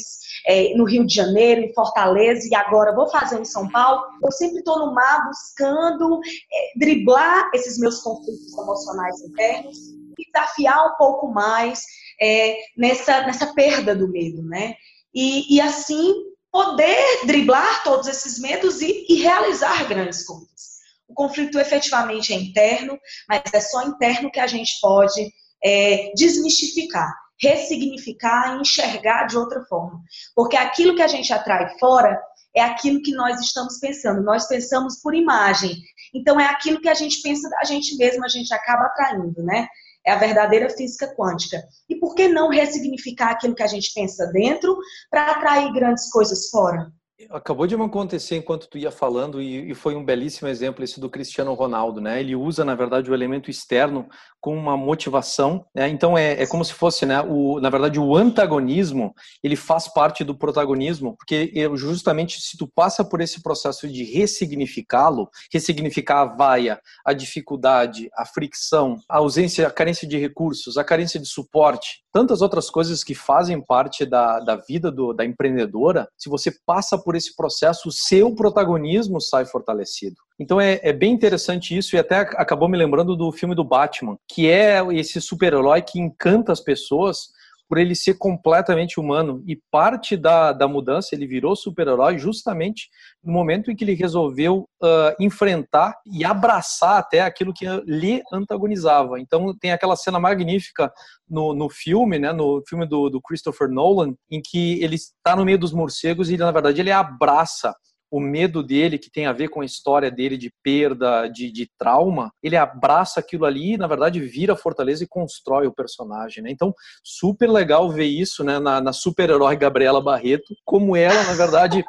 é, 0.47 0.73
no 0.75 0.85
Rio 0.85 1.05
de 1.05 1.13
Janeiro, 1.13 1.61
em 1.61 1.73
Fortaleza 1.73 2.47
e 2.49 2.55
agora 2.55 2.95
vou 2.95 3.09
fazer 3.09 3.39
em 3.39 3.45
São 3.45 3.69
Paulo, 3.69 4.03
eu 4.23 4.31
sempre 4.31 4.59
estou 4.59 4.79
no 4.79 4.93
mar 4.93 5.25
buscando 5.27 6.19
é, 6.51 6.79
driblar 6.79 7.49
esses 7.53 7.77
meus 7.77 7.99
conflitos 8.01 8.57
emocionais 8.57 9.21
internos 9.21 9.77
e 10.17 10.31
desafiar 10.31 10.87
um 10.87 10.95
pouco 10.97 11.27
mais 11.27 11.83
é, 12.21 12.57
nessa, 12.77 13.21
nessa 13.25 13.53
perda 13.53 13.95
do 13.95 14.07
medo, 14.07 14.43
né? 14.43 14.75
E, 15.13 15.55
e 15.55 15.61
assim 15.61 16.13
poder 16.53 17.25
driblar 17.25 17.83
todos 17.83 18.07
esses 18.07 18.37
medos 18.37 18.79
e, 18.79 19.07
e 19.09 19.15
realizar 19.15 19.87
grandes 19.87 20.23
coisas. 20.23 20.73
O 21.09 21.13
conflito 21.15 21.59
efetivamente 21.59 22.31
é 22.31 22.35
interno, 22.35 22.97
mas 23.27 23.41
é 23.51 23.59
só 23.59 23.81
interno 23.81 24.31
que 24.31 24.39
a 24.39 24.45
gente 24.45 24.79
pode 24.79 25.33
é, 25.65 26.11
desmistificar, 26.15 27.11
ressignificar 27.41 28.55
e 28.55 28.61
enxergar 28.61 29.25
de 29.25 29.35
outra 29.35 29.65
forma. 29.65 29.99
Porque 30.35 30.55
aquilo 30.55 30.95
que 30.95 31.01
a 31.01 31.07
gente 31.07 31.33
atrai 31.33 31.75
fora 31.79 32.21
é 32.55 32.61
aquilo 32.61 33.01
que 33.01 33.15
nós 33.15 33.39
estamos 33.41 33.79
pensando. 33.79 34.21
Nós 34.21 34.47
pensamos 34.47 35.01
por 35.01 35.15
imagem. 35.15 35.75
Então, 36.13 36.39
é 36.39 36.45
aquilo 36.45 36.79
que 36.79 36.89
a 36.89 36.93
gente 36.93 37.19
pensa 37.23 37.49
da 37.49 37.63
gente 37.63 37.97
mesmo, 37.97 38.23
a 38.23 38.29
gente 38.29 38.53
acaba 38.53 38.85
atraindo, 38.85 39.41
né? 39.41 39.67
É 40.05 40.11
a 40.11 40.17
verdadeira 40.17 40.69
física 40.69 41.13
quântica. 41.15 41.63
E 41.89 41.95
por 41.95 42.15
que 42.15 42.27
não 42.27 42.49
ressignificar 42.49 43.31
aquilo 43.31 43.55
que 43.55 43.63
a 43.63 43.67
gente 43.67 43.91
pensa 43.93 44.27
dentro 44.27 44.77
para 45.09 45.31
atrair 45.31 45.71
grandes 45.71 46.09
coisas 46.11 46.49
fora? 46.49 46.91
Acabou 47.29 47.65
de 47.67 47.77
me 47.77 47.85
acontecer 47.85 48.35
enquanto 48.35 48.67
tu 48.67 48.77
ia 48.77 48.91
falando 48.91 49.41
e, 49.41 49.73
foi 49.75 49.95
um 49.95 50.03
belíssimo 50.03 50.47
exemplo 50.49 50.83
esse 50.83 50.99
do 50.99 51.09
Cristiano 51.09 51.53
Ronaldo, 51.53 52.01
né? 52.01 52.19
Ele 52.19 52.35
usa 52.35 52.65
na 52.65 52.75
verdade 52.75 53.09
o 53.09 53.13
elemento 53.13 53.49
externo 53.49 54.07
com 54.43 54.57
uma 54.57 54.75
motivação. 54.75 55.65
Né? 55.73 55.87
Então 55.87 56.17
é, 56.17 56.43
é 56.43 56.45
como 56.45 56.65
se 56.65 56.73
fosse, 56.73 57.05
né? 57.05 57.21
O, 57.21 57.61
na 57.61 57.69
verdade, 57.69 57.97
o 57.97 58.13
antagonismo 58.13 59.15
ele 59.41 59.55
faz 59.55 59.87
parte 59.87 60.21
do 60.21 60.35
protagonismo, 60.35 61.15
porque 61.15 61.53
justamente 61.75 62.41
se 62.41 62.57
tu 62.57 62.67
passa 62.67 63.05
por 63.05 63.21
esse 63.21 63.41
processo 63.41 63.87
de 63.87 64.03
ressignificá-lo, 64.03 65.29
ressignificar 65.51 66.21
a 66.23 66.25
vaia, 66.25 66.81
a 67.05 67.13
dificuldade, 67.13 68.09
a 68.17 68.25
fricção, 68.25 68.97
a 69.07 69.19
ausência, 69.19 69.65
a 69.65 69.71
carência 69.71 70.05
de 70.05 70.17
recursos, 70.17 70.77
a 70.77 70.83
carência 70.83 71.21
de 71.21 71.25
suporte, 71.25 72.03
tantas 72.11 72.41
outras 72.41 72.69
coisas 72.69 73.01
que 73.01 73.15
fazem 73.15 73.61
parte 73.61 74.05
da, 74.05 74.41
da 74.41 74.57
vida 74.57 74.91
do, 74.91 75.13
da 75.13 75.23
empreendedora, 75.23 76.09
se 76.17 76.29
você 76.29 76.51
passa 76.65 76.97
por 76.97 77.15
esse 77.15 77.33
processo, 77.33 77.87
o 77.87 77.93
seu 77.93 78.35
protagonismo 78.35 79.21
sai 79.21 79.45
fortalecido. 79.45 80.17
Então 80.39 80.59
é, 80.59 80.79
é, 80.81 80.91
bem 80.91 81.13
interessante 81.13 81.77
isso 81.77 81.95
e 81.95 81.99
até 81.99 82.17
acabou 82.17 82.67
me 82.67 82.77
lembrando 82.77 83.15
do 83.15 83.31
filme 83.31 83.55
do 83.55 83.63
Batman, 83.63 84.17
que 84.27 84.49
é 84.49 84.79
esse 84.91 85.21
super-herói 85.21 85.81
que 85.81 85.99
encanta 85.99 86.51
as 86.51 86.59
pessoas 86.59 87.33
por 87.73 87.77
ele 87.77 87.95
ser 87.95 88.19
completamente 88.19 88.99
humano. 88.99 89.43
E 89.47 89.59
parte 89.71 90.15
da, 90.15 90.51
da 90.51 90.67
mudança, 90.67 91.15
ele 91.15 91.25
virou 91.25 91.55
super-herói 91.55 92.17
justamente 92.17 92.87
no 93.23 93.33
momento 93.33 93.71
em 93.71 93.75
que 93.75 93.83
ele 93.83 93.95
resolveu 93.95 94.67
uh, 94.81 95.15
enfrentar 95.19 95.95
e 96.05 96.23
abraçar 96.23 96.99
até 96.99 97.21
aquilo 97.21 97.53
que 97.53 97.65
lhe 97.85 98.21
antagonizava. 98.31 99.19
Então 99.19 99.57
tem 99.57 99.71
aquela 99.71 99.95
cena 99.95 100.19
magnífica 100.19 100.91
no, 101.27 101.53
no 101.53 101.69
filme, 101.69 102.19
né, 102.19 102.31
no 102.31 102.61
filme 102.67 102.85
do, 102.85 103.09
do 103.09 103.21
Christopher 103.21 103.69
Nolan, 103.69 104.13
em 104.29 104.39
que 104.39 104.79
ele 104.83 104.95
está 104.95 105.35
no 105.35 105.45
meio 105.45 105.57
dos 105.57 105.73
morcegos 105.73 106.29
e 106.29 106.37
na 106.37 106.51
verdade 106.51 106.79
ele 106.79 106.91
abraça 106.91 107.73
o 108.13 108.19
medo 108.19 108.61
dele, 108.61 108.99
que 108.99 109.09
tem 109.09 109.25
a 109.25 109.33
ver 109.33 109.47
com 109.47 109.61
a 109.61 109.65
história 109.65 110.11
dele 110.11 110.37
de 110.37 110.53
perda, 110.61 111.27
de, 111.27 111.51
de 111.51 111.67
trauma, 111.79 112.31
ele 112.43 112.55
abraça 112.55 113.19
aquilo 113.19 113.43
ali 113.43 113.73
e, 113.73 113.77
na 113.77 113.87
verdade, 113.87 114.19
vira 114.19 114.55
fortaleza 114.55 115.03
e 115.03 115.07
constrói 115.07 115.65
o 115.65 115.73
personagem. 115.73 116.43
Né? 116.43 116.51
Então, 116.51 116.75
super 117.03 117.49
legal 117.49 117.89
ver 117.89 118.05
isso 118.05 118.43
né, 118.43 118.59
na, 118.59 118.79
na 118.79 118.93
super-herói 118.93 119.55
Gabriela 119.55 119.99
Barreto, 119.99 120.53
como 120.63 120.95
ela, 120.95 121.23
na 121.23 121.33
verdade 121.33 121.83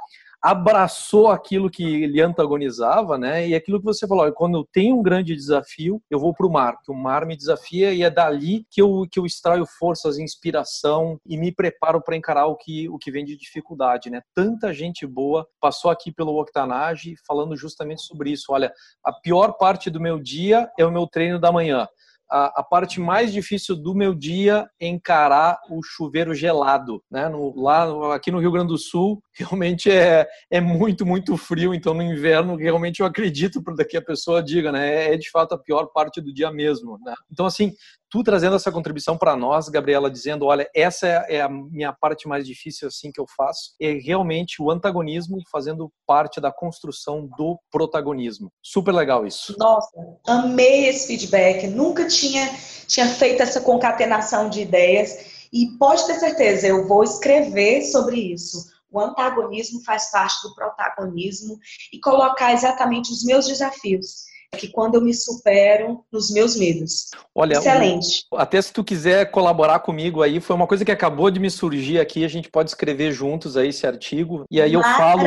abraçou 0.44 1.28
aquilo 1.28 1.70
que 1.70 2.06
lhe 2.06 2.20
antagonizava, 2.20 3.16
né? 3.16 3.48
E 3.48 3.54
aquilo 3.54 3.78
que 3.78 3.84
você 3.86 4.06
falou, 4.06 4.30
quando 4.34 4.58
eu 4.58 4.68
tenho 4.70 4.98
um 4.98 5.02
grande 5.02 5.34
desafio, 5.34 6.02
eu 6.10 6.20
vou 6.20 6.34
para 6.34 6.46
o 6.46 6.52
mar, 6.52 6.76
que 6.84 6.92
o 6.92 6.94
mar 6.94 7.24
me 7.24 7.34
desafia 7.34 7.94
e 7.94 8.02
é 8.02 8.10
dali 8.10 8.66
que 8.70 8.82
eu, 8.82 9.06
que 9.10 9.18
eu 9.18 9.24
extraio 9.24 9.64
forças, 9.64 10.18
inspiração 10.18 11.18
e 11.24 11.38
me 11.38 11.50
preparo 11.50 11.98
para 12.02 12.14
encarar 12.14 12.44
o 12.44 12.56
que, 12.56 12.86
o 12.90 12.98
que 12.98 13.10
vem 13.10 13.24
de 13.24 13.38
dificuldade, 13.38 14.10
né? 14.10 14.20
Tanta 14.34 14.70
gente 14.74 15.06
boa 15.06 15.48
passou 15.58 15.90
aqui 15.90 16.12
pelo 16.12 16.38
Octanage 16.38 17.14
falando 17.26 17.56
justamente 17.56 18.02
sobre 18.02 18.30
isso. 18.30 18.52
Olha, 18.52 18.70
a 19.02 19.14
pior 19.14 19.52
parte 19.52 19.88
do 19.88 19.98
meu 19.98 20.20
dia 20.20 20.70
é 20.78 20.84
o 20.84 20.92
meu 20.92 21.06
treino 21.06 21.40
da 21.40 21.50
manhã 21.50 21.88
a, 22.30 22.60
a, 22.60 22.62
parte 22.62 23.00
mais 23.00 23.32
difícil 23.32 23.76
do 23.76 23.94
meu 23.94 24.14
dia 24.14 24.66
é 24.80 24.86
encarar 24.86 25.58
o 25.70 25.82
chuveiro 25.82 26.34
gelado, 26.34 27.02
né? 27.10 27.28
No, 27.28 27.54
lá 27.60 28.14
aqui 28.14 28.30
no 28.30 28.40
Rio 28.40 28.50
Grande 28.50 28.68
do 28.68 28.78
Sul 28.78 29.22
realmente 29.34 29.90
é, 29.90 30.26
é 30.50 30.60
muito 30.60 31.04
muito 31.04 31.36
frio, 31.36 31.74
então 31.74 31.94
no 31.94 32.02
inverno 32.02 32.56
realmente 32.56 33.00
eu 33.00 33.06
acredito 33.06 33.62
para 33.62 33.84
que 33.84 33.96
a 33.96 34.02
pessoa 34.02 34.42
diga, 34.42 34.70
né? 34.70 35.06
É, 35.06 35.14
é 35.14 35.16
de 35.16 35.30
fato 35.30 35.54
a 35.54 35.58
pior 35.58 35.86
parte 35.86 36.20
do 36.20 36.32
dia 36.32 36.50
mesmo, 36.50 36.98
né? 37.04 37.14
Então 37.30 37.46
assim 37.46 37.72
tu 38.10 38.22
trazendo 38.22 38.54
essa 38.54 38.70
contribuição 38.70 39.18
para 39.18 39.34
nós, 39.36 39.68
Gabriela, 39.68 40.08
dizendo, 40.08 40.46
olha, 40.46 40.70
essa 40.72 41.06
é 41.08 41.40
a 41.40 41.48
minha 41.48 41.92
parte 41.92 42.28
mais 42.28 42.46
difícil 42.46 42.86
assim 42.86 43.10
que 43.10 43.20
eu 43.20 43.26
faço, 43.36 43.74
é 43.80 43.94
realmente 43.94 44.62
o 44.62 44.70
antagonismo 44.70 45.38
fazendo 45.50 45.90
parte 46.06 46.40
da 46.40 46.52
construção 46.52 47.26
do 47.36 47.58
protagonismo. 47.72 48.52
Super 48.62 48.92
legal 48.92 49.26
isso. 49.26 49.56
Nossa, 49.58 49.90
amei 50.28 50.86
esse 50.86 51.08
feedback. 51.08 51.66
Nunca 51.66 52.06
tinha 52.06 52.48
tinha 52.86 53.08
feito 53.08 53.42
essa 53.42 53.60
concatenação 53.60 54.48
de 54.48 54.60
ideias 54.60 55.48
e 55.52 55.68
pode 55.78 56.06
ter 56.06 56.14
certeza, 56.14 56.66
eu 56.66 56.86
vou 56.86 57.02
escrever 57.02 57.82
sobre 57.82 58.32
isso. 58.32 58.73
O 58.94 59.00
antagonismo 59.00 59.82
faz 59.84 60.08
parte 60.12 60.40
do 60.46 60.54
protagonismo 60.54 61.58
e 61.92 61.98
colocar 61.98 62.52
exatamente 62.52 63.10
os 63.10 63.24
meus 63.24 63.48
desafios 63.48 64.24
que 64.56 64.68
quando 64.68 64.94
eu 64.94 65.00
me 65.00 65.12
supero 65.12 66.04
nos 66.12 66.30
meus 66.30 66.56
medos. 66.56 67.10
Olha, 67.34 67.54
excelente. 67.54 68.24
até 68.36 68.62
se 68.62 68.72
tu 68.72 68.84
quiser 68.84 69.32
colaborar 69.32 69.80
comigo 69.80 70.22
aí, 70.22 70.40
foi 70.40 70.54
uma 70.54 70.68
coisa 70.68 70.84
que 70.84 70.92
acabou 70.92 71.28
de 71.28 71.40
me 71.40 71.50
surgir 71.50 71.98
aqui, 71.98 72.24
a 72.24 72.28
gente 72.28 72.48
pode 72.48 72.70
escrever 72.70 73.10
juntos 73.10 73.56
aí 73.56 73.70
esse 73.70 73.84
artigo. 73.84 74.44
E 74.48 74.62
aí 74.62 74.72
eu 74.72 74.80
falo 74.80 75.24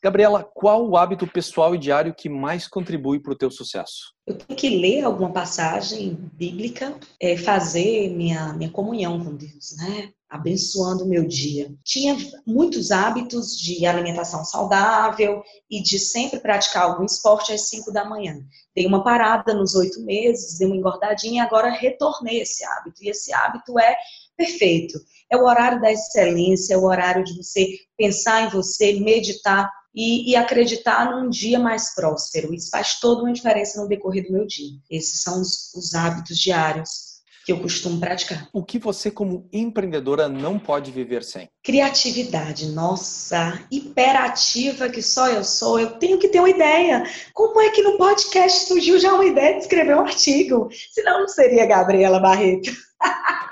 Gabriela, 0.03 0.43
qual 0.53 0.89
o 0.89 0.97
hábito 0.97 1.25
pessoal 1.25 1.73
e 1.73 1.77
diário 1.77 2.13
que 2.13 2.27
mais 2.27 2.67
contribui 2.67 3.21
para 3.21 3.31
o 3.31 3.37
teu 3.37 3.49
sucesso? 3.49 4.13
Eu 4.27 4.35
tenho 4.35 4.59
que 4.59 4.69
ler 4.69 5.05
alguma 5.05 5.31
passagem 5.31 6.17
bíblica, 6.33 6.99
é, 7.21 7.37
fazer 7.37 8.09
minha, 8.09 8.51
minha 8.51 8.69
comunhão 8.69 9.23
com 9.23 9.33
Deus, 9.33 9.77
né? 9.77 10.11
Abençoando 10.31 11.03
o 11.03 11.07
meu 11.07 11.27
dia. 11.27 11.69
Tinha 11.83 12.15
muitos 12.47 12.89
hábitos 12.89 13.59
de 13.59 13.85
alimentação 13.85 14.45
saudável 14.45 15.43
e 15.69 15.83
de 15.83 15.99
sempre 15.99 16.39
praticar 16.39 16.83
algum 16.83 17.03
esporte 17.03 17.51
às 17.51 17.67
5 17.67 17.91
da 17.91 18.05
manhã. 18.05 18.39
Dei 18.73 18.87
uma 18.87 19.03
parada 19.03 19.53
nos 19.53 19.75
oito 19.75 20.01
meses, 20.01 20.57
dei 20.57 20.67
uma 20.67 20.77
engordadinha 20.77 21.43
e 21.43 21.45
agora 21.45 21.69
retornei 21.69 22.41
esse 22.41 22.63
hábito. 22.63 23.03
E 23.03 23.09
esse 23.09 23.33
hábito 23.33 23.77
é 23.77 23.97
perfeito. 24.37 24.97
É 25.29 25.35
o 25.35 25.43
horário 25.43 25.81
da 25.81 25.91
excelência, 25.91 26.75
é 26.75 26.77
o 26.77 26.85
horário 26.85 27.25
de 27.25 27.35
você 27.35 27.67
pensar 27.97 28.43
em 28.43 28.49
você, 28.49 28.93
meditar 28.93 29.69
e, 29.93 30.31
e, 30.31 30.35
acreditar 30.37 31.11
num 31.11 31.29
dia 31.29 31.59
mais 31.59 31.93
próspero. 31.93 32.53
Isso 32.53 32.69
faz 32.69 33.01
toda 33.01 33.23
uma 33.23 33.33
diferença 33.33 33.81
no 33.81 33.89
decorrer 33.89 34.25
do 34.25 34.31
meu 34.31 34.47
dia. 34.47 34.79
Esses 34.89 35.21
são 35.21 35.41
os, 35.41 35.73
os 35.75 35.93
hábitos 35.93 36.37
diários 36.37 37.10
que 37.45 37.51
eu 37.51 37.59
costumo 37.59 37.99
praticar. 37.99 38.47
O 38.53 38.63
que 38.63 38.79
você, 38.79 39.09
como 39.09 39.47
empreendedora, 39.51 40.27
não 40.27 40.59
pode 40.59 40.91
viver 40.91 41.23
sem? 41.23 41.49
Criatividade. 41.63 42.69
Nossa, 42.69 43.59
hiperativa 43.71 44.89
que 44.89 45.01
só 45.01 45.29
eu 45.29 45.43
sou, 45.43 45.79
eu 45.79 45.91
tenho 45.91 46.17
que 46.17 46.27
ter 46.27 46.39
uma 46.39 46.49
ideia. 46.49 47.03
Como 47.33 47.59
é 47.61 47.69
que 47.69 47.81
no 47.81 47.97
podcast 47.97 48.67
surgiu 48.67 48.99
já 48.99 49.13
uma 49.13 49.25
ideia 49.25 49.55
de 49.55 49.61
escrever 49.61 49.95
um 49.95 50.01
artigo? 50.01 50.69
Senão 50.91 51.21
não 51.21 51.27
seria 51.27 51.65
Gabriela 51.65 52.19
Barreto. 52.19 52.71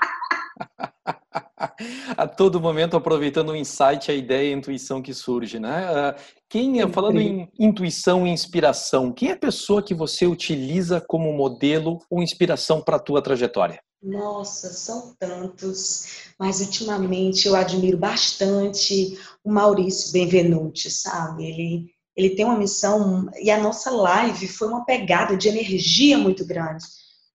a 2.16 2.26
todo 2.26 2.60
momento 2.60 2.96
aproveitando 2.96 3.50
o 3.50 3.56
insight, 3.56 4.10
a 4.10 4.14
ideia 4.14 4.50
e 4.50 4.54
a 4.54 4.56
intuição 4.56 5.02
que 5.02 5.12
surge, 5.12 5.58
né? 5.58 5.84
Ah, 5.88 6.16
quem, 6.48 6.90
falando 6.90 7.20
em 7.20 7.48
intuição 7.58 8.26
e 8.26 8.30
inspiração, 8.30 9.12
quem 9.12 9.30
é 9.30 9.32
a 9.32 9.38
pessoa 9.38 9.82
que 9.82 9.94
você 9.94 10.26
utiliza 10.26 11.00
como 11.00 11.32
modelo 11.32 11.98
ou 12.10 12.22
inspiração 12.22 12.82
para 12.82 12.96
a 12.96 13.00
tua 13.00 13.22
trajetória? 13.22 13.80
Nossa, 14.02 14.72
são 14.72 15.14
tantos, 15.18 16.32
mas 16.38 16.60
ultimamente 16.60 17.46
eu 17.46 17.54
admiro 17.54 17.98
bastante 17.98 19.18
o 19.44 19.52
Maurício 19.52 20.10
Benvenuti, 20.10 20.90
sabe? 20.90 21.44
Ele, 21.44 21.86
ele 22.16 22.30
tem 22.30 22.46
uma 22.46 22.56
missão, 22.56 23.28
e 23.38 23.50
a 23.50 23.60
nossa 23.60 23.90
live 23.90 24.48
foi 24.48 24.68
uma 24.68 24.86
pegada 24.86 25.36
de 25.36 25.48
energia 25.48 26.16
muito 26.16 26.46
grande. 26.46 26.84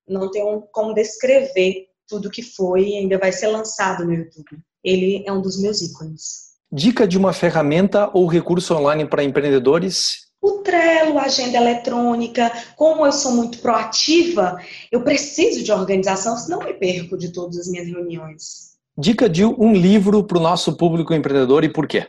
Não 0.07 0.31
tenho 0.31 0.63
como 0.71 0.93
descrever 0.93 1.87
tudo 2.07 2.29
que 2.29 2.41
foi 2.41 2.89
e 2.89 2.97
ainda 2.97 3.17
vai 3.17 3.31
ser 3.31 3.47
lançado 3.47 4.05
no 4.05 4.13
YouTube. 4.13 4.59
Ele 4.83 5.23
é 5.25 5.31
um 5.31 5.41
dos 5.41 5.61
meus 5.61 5.81
ícones. 5.81 6.45
Dica 6.71 7.07
de 7.07 7.17
uma 7.17 7.33
ferramenta 7.33 8.09
ou 8.13 8.27
recurso 8.27 8.75
online 8.75 9.05
para 9.05 9.23
empreendedores? 9.23 10.25
O 10.41 10.61
Trello, 10.61 11.17
a 11.17 11.23
agenda 11.23 11.57
eletrônica, 11.57 12.51
como 12.75 13.05
eu 13.05 13.11
sou 13.11 13.31
muito 13.31 13.59
proativa, 13.59 14.59
eu 14.91 15.01
preciso 15.03 15.63
de 15.63 15.71
organização, 15.71 16.37
senão 16.37 16.59
me 16.59 16.73
perco 16.73 17.17
de 17.17 17.31
todas 17.31 17.57
as 17.57 17.67
minhas 17.67 17.87
reuniões. 17.87 18.75
Dica 18.97 19.27
de 19.27 19.43
um 19.43 19.73
livro 19.73 20.23
para 20.23 20.37
o 20.37 20.41
nosso 20.41 20.77
público 20.77 21.13
empreendedor 21.13 21.63
e 21.63 21.69
por 21.69 21.87
quê? 21.87 22.07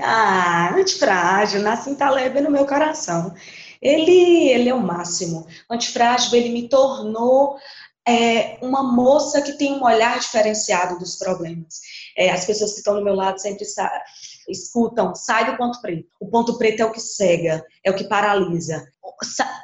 Ah, 0.00 0.74
Antifrágil, 0.74 1.62
Nassim 1.62 1.94
Taleb 1.94 2.40
no 2.40 2.50
meu 2.50 2.66
coração. 2.66 3.32
Ele, 3.80 4.48
ele 4.48 4.68
é 4.68 4.74
o 4.74 4.80
máximo. 4.80 5.46
Antifrágil, 5.70 6.36
ele 6.36 6.50
me 6.50 6.68
tornou 6.68 7.56
é, 8.08 8.58
uma 8.62 8.82
moça 8.82 9.42
que 9.42 9.52
tem 9.52 9.74
um 9.74 9.84
olhar 9.84 10.18
diferenciado 10.18 10.98
dos 10.98 11.16
problemas. 11.16 11.80
É, 12.16 12.30
as 12.30 12.46
pessoas 12.46 12.72
que 12.72 12.78
estão 12.78 12.94
do 12.94 13.04
meu 13.04 13.14
lado 13.14 13.38
sempre 13.38 13.66
escutam, 14.48 15.14
sai 15.14 15.50
do 15.50 15.58
ponto 15.58 15.80
preto. 15.82 16.08
O 16.18 16.26
ponto 16.26 16.56
preto 16.56 16.80
é 16.80 16.84
o 16.86 16.90
que 16.90 17.00
cega, 17.00 17.62
é 17.84 17.90
o 17.90 17.94
que 17.94 18.04
paralisa. 18.04 18.90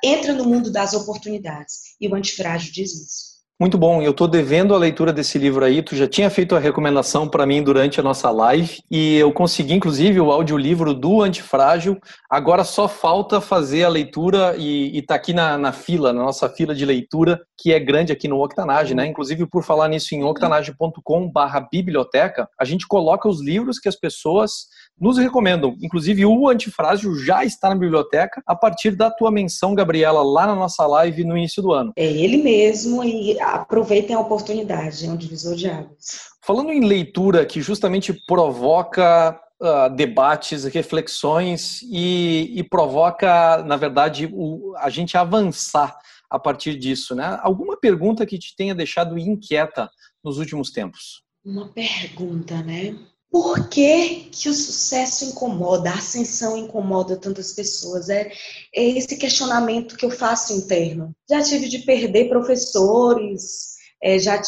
Entra 0.03 0.35
no 0.35 0.45
mundo 0.45 0.71
das 0.71 0.93
oportunidades. 0.93 1.97
E 1.99 2.07
o 2.07 2.15
antifrágil 2.15 2.71
diz 2.71 2.93
isso. 2.93 3.34
Muito 3.61 3.79
bom, 3.79 4.03
eu 4.03 4.11
estou 4.11 4.27
devendo 4.27 4.75
a 4.75 4.79
leitura 4.79 5.13
desse 5.13 5.39
livro 5.39 5.65
aí. 5.65 5.81
Tu 5.81 5.95
já 5.95 6.09
tinha 6.09 6.29
feito 6.29 6.57
a 6.57 6.59
recomendação 6.59 7.29
para 7.29 7.47
mim 7.47 7.63
durante 7.63 8.01
a 8.01 8.03
nossa 8.03 8.29
live 8.29 8.83
e 8.91 9.15
eu 9.15 9.33
consegui, 9.33 9.75
inclusive, 9.75 10.21
o 10.21 10.33
audiolivro 10.33 10.93
do 10.93 11.23
Antifrágil. 11.23 11.97
Agora 12.29 12.65
só 12.65 12.89
falta 12.89 13.41
fazer 13.41 13.85
a 13.85 13.89
leitura 13.89 14.57
e 14.59 14.99
está 14.99 15.15
aqui 15.15 15.33
na, 15.33 15.57
na, 15.57 15.71
fila, 15.71 16.13
na 16.13 16.25
nossa 16.25 16.49
fila 16.49 16.75
de 16.75 16.85
leitura, 16.85 17.41
que 17.57 17.73
é 17.73 17.79
grande 17.79 18.13
aqui 18.13 18.27
no 18.27 18.43
Octanage, 18.43 18.93
né? 18.93 19.07
Inclusive, 19.07 19.47
por 19.47 19.63
falar 19.63 19.87
nisso 19.87 20.17
em 20.17 20.25
octanage.com/biblioteca, 20.25 22.49
a 22.59 22.65
gente 22.65 22.89
coloca 22.89 23.29
os 23.29 23.41
livros 23.41 23.79
que 23.79 23.89
as 23.89 23.95
pessoas 23.95 24.67
nos 25.01 25.19
recomendam. 25.19 25.77
Inclusive, 25.81 26.25
o 26.25 26.49
Antifrágil 26.49 27.15
já 27.17 27.45
está 27.45 27.69
na 27.69 27.75
biblioteca 27.75 28.43
a 28.47 28.55
partir 28.55 28.93
da 28.93 29.11
tua 29.11 29.31
menção, 29.31 29.75
Gabriela, 29.75 30.23
lá 30.23 30.47
na 30.47 30.55
nossa 30.55 30.87
live 30.87 31.25
no 31.25 31.37
início 31.37 31.63
do 31.63 31.73
ano. 31.73 31.93
É 31.97 32.07
ele 32.07 32.39
mesmo 32.39 33.03
e 33.03 33.39
aproveitem 33.41 34.15
a 34.15 34.21
oportunidade, 34.21 35.07
é 35.07 35.11
um 35.11 35.17
divisor 35.17 35.55
de 35.57 35.69
águas. 35.69 36.29
Falando 36.45 36.71
em 36.71 36.85
leitura 36.85 37.45
que 37.47 37.61
justamente 37.61 38.13
provoca 38.27 39.41
Uh, 39.63 39.89
debates, 39.95 40.65
reflexões 40.65 41.81
e, 41.83 42.53
e, 42.57 42.63
provoca, 42.65 43.63
na 43.63 43.77
verdade, 43.77 44.29
o, 44.31 44.75
a 44.77 44.91
gente 44.91 45.17
avançar 45.17 45.97
a 46.29 46.39
partir 46.39 46.77
disso, 46.77 47.15
né? 47.15 47.39
Alguma 47.41 47.79
pergunta 47.79 48.27
que 48.27 48.37
te 48.37 48.55
tenha 48.57 48.75
deixado 48.75 49.17
inquieta 49.17 49.89
nos 50.23 50.39
últimos 50.39 50.71
tempos? 50.71 51.23
Uma 51.45 51.69
pergunta, 51.69 52.61
né? 52.63 52.97
Por 53.35 53.69
que, 53.69 54.29
que 54.31 54.49
o 54.49 54.55
sucesso 54.55 55.25
incomoda, 55.25 55.91
a 55.91 55.95
ascensão 55.95 56.57
incomoda 56.57 57.17
tantas 57.17 57.53
pessoas? 57.53 58.09
É, 58.09 58.31
é 58.73 58.91
esse 58.91 59.17
questionamento 59.17 59.97
que 59.97 60.07
eu 60.07 60.11
faço 60.13 60.53
interno. 60.53 61.13
Já 61.29 61.43
tive 61.43 61.69
de 61.69 61.81
perder 61.81 62.29
professores, 62.29 63.75
é, 64.01 64.21
já 64.21 64.41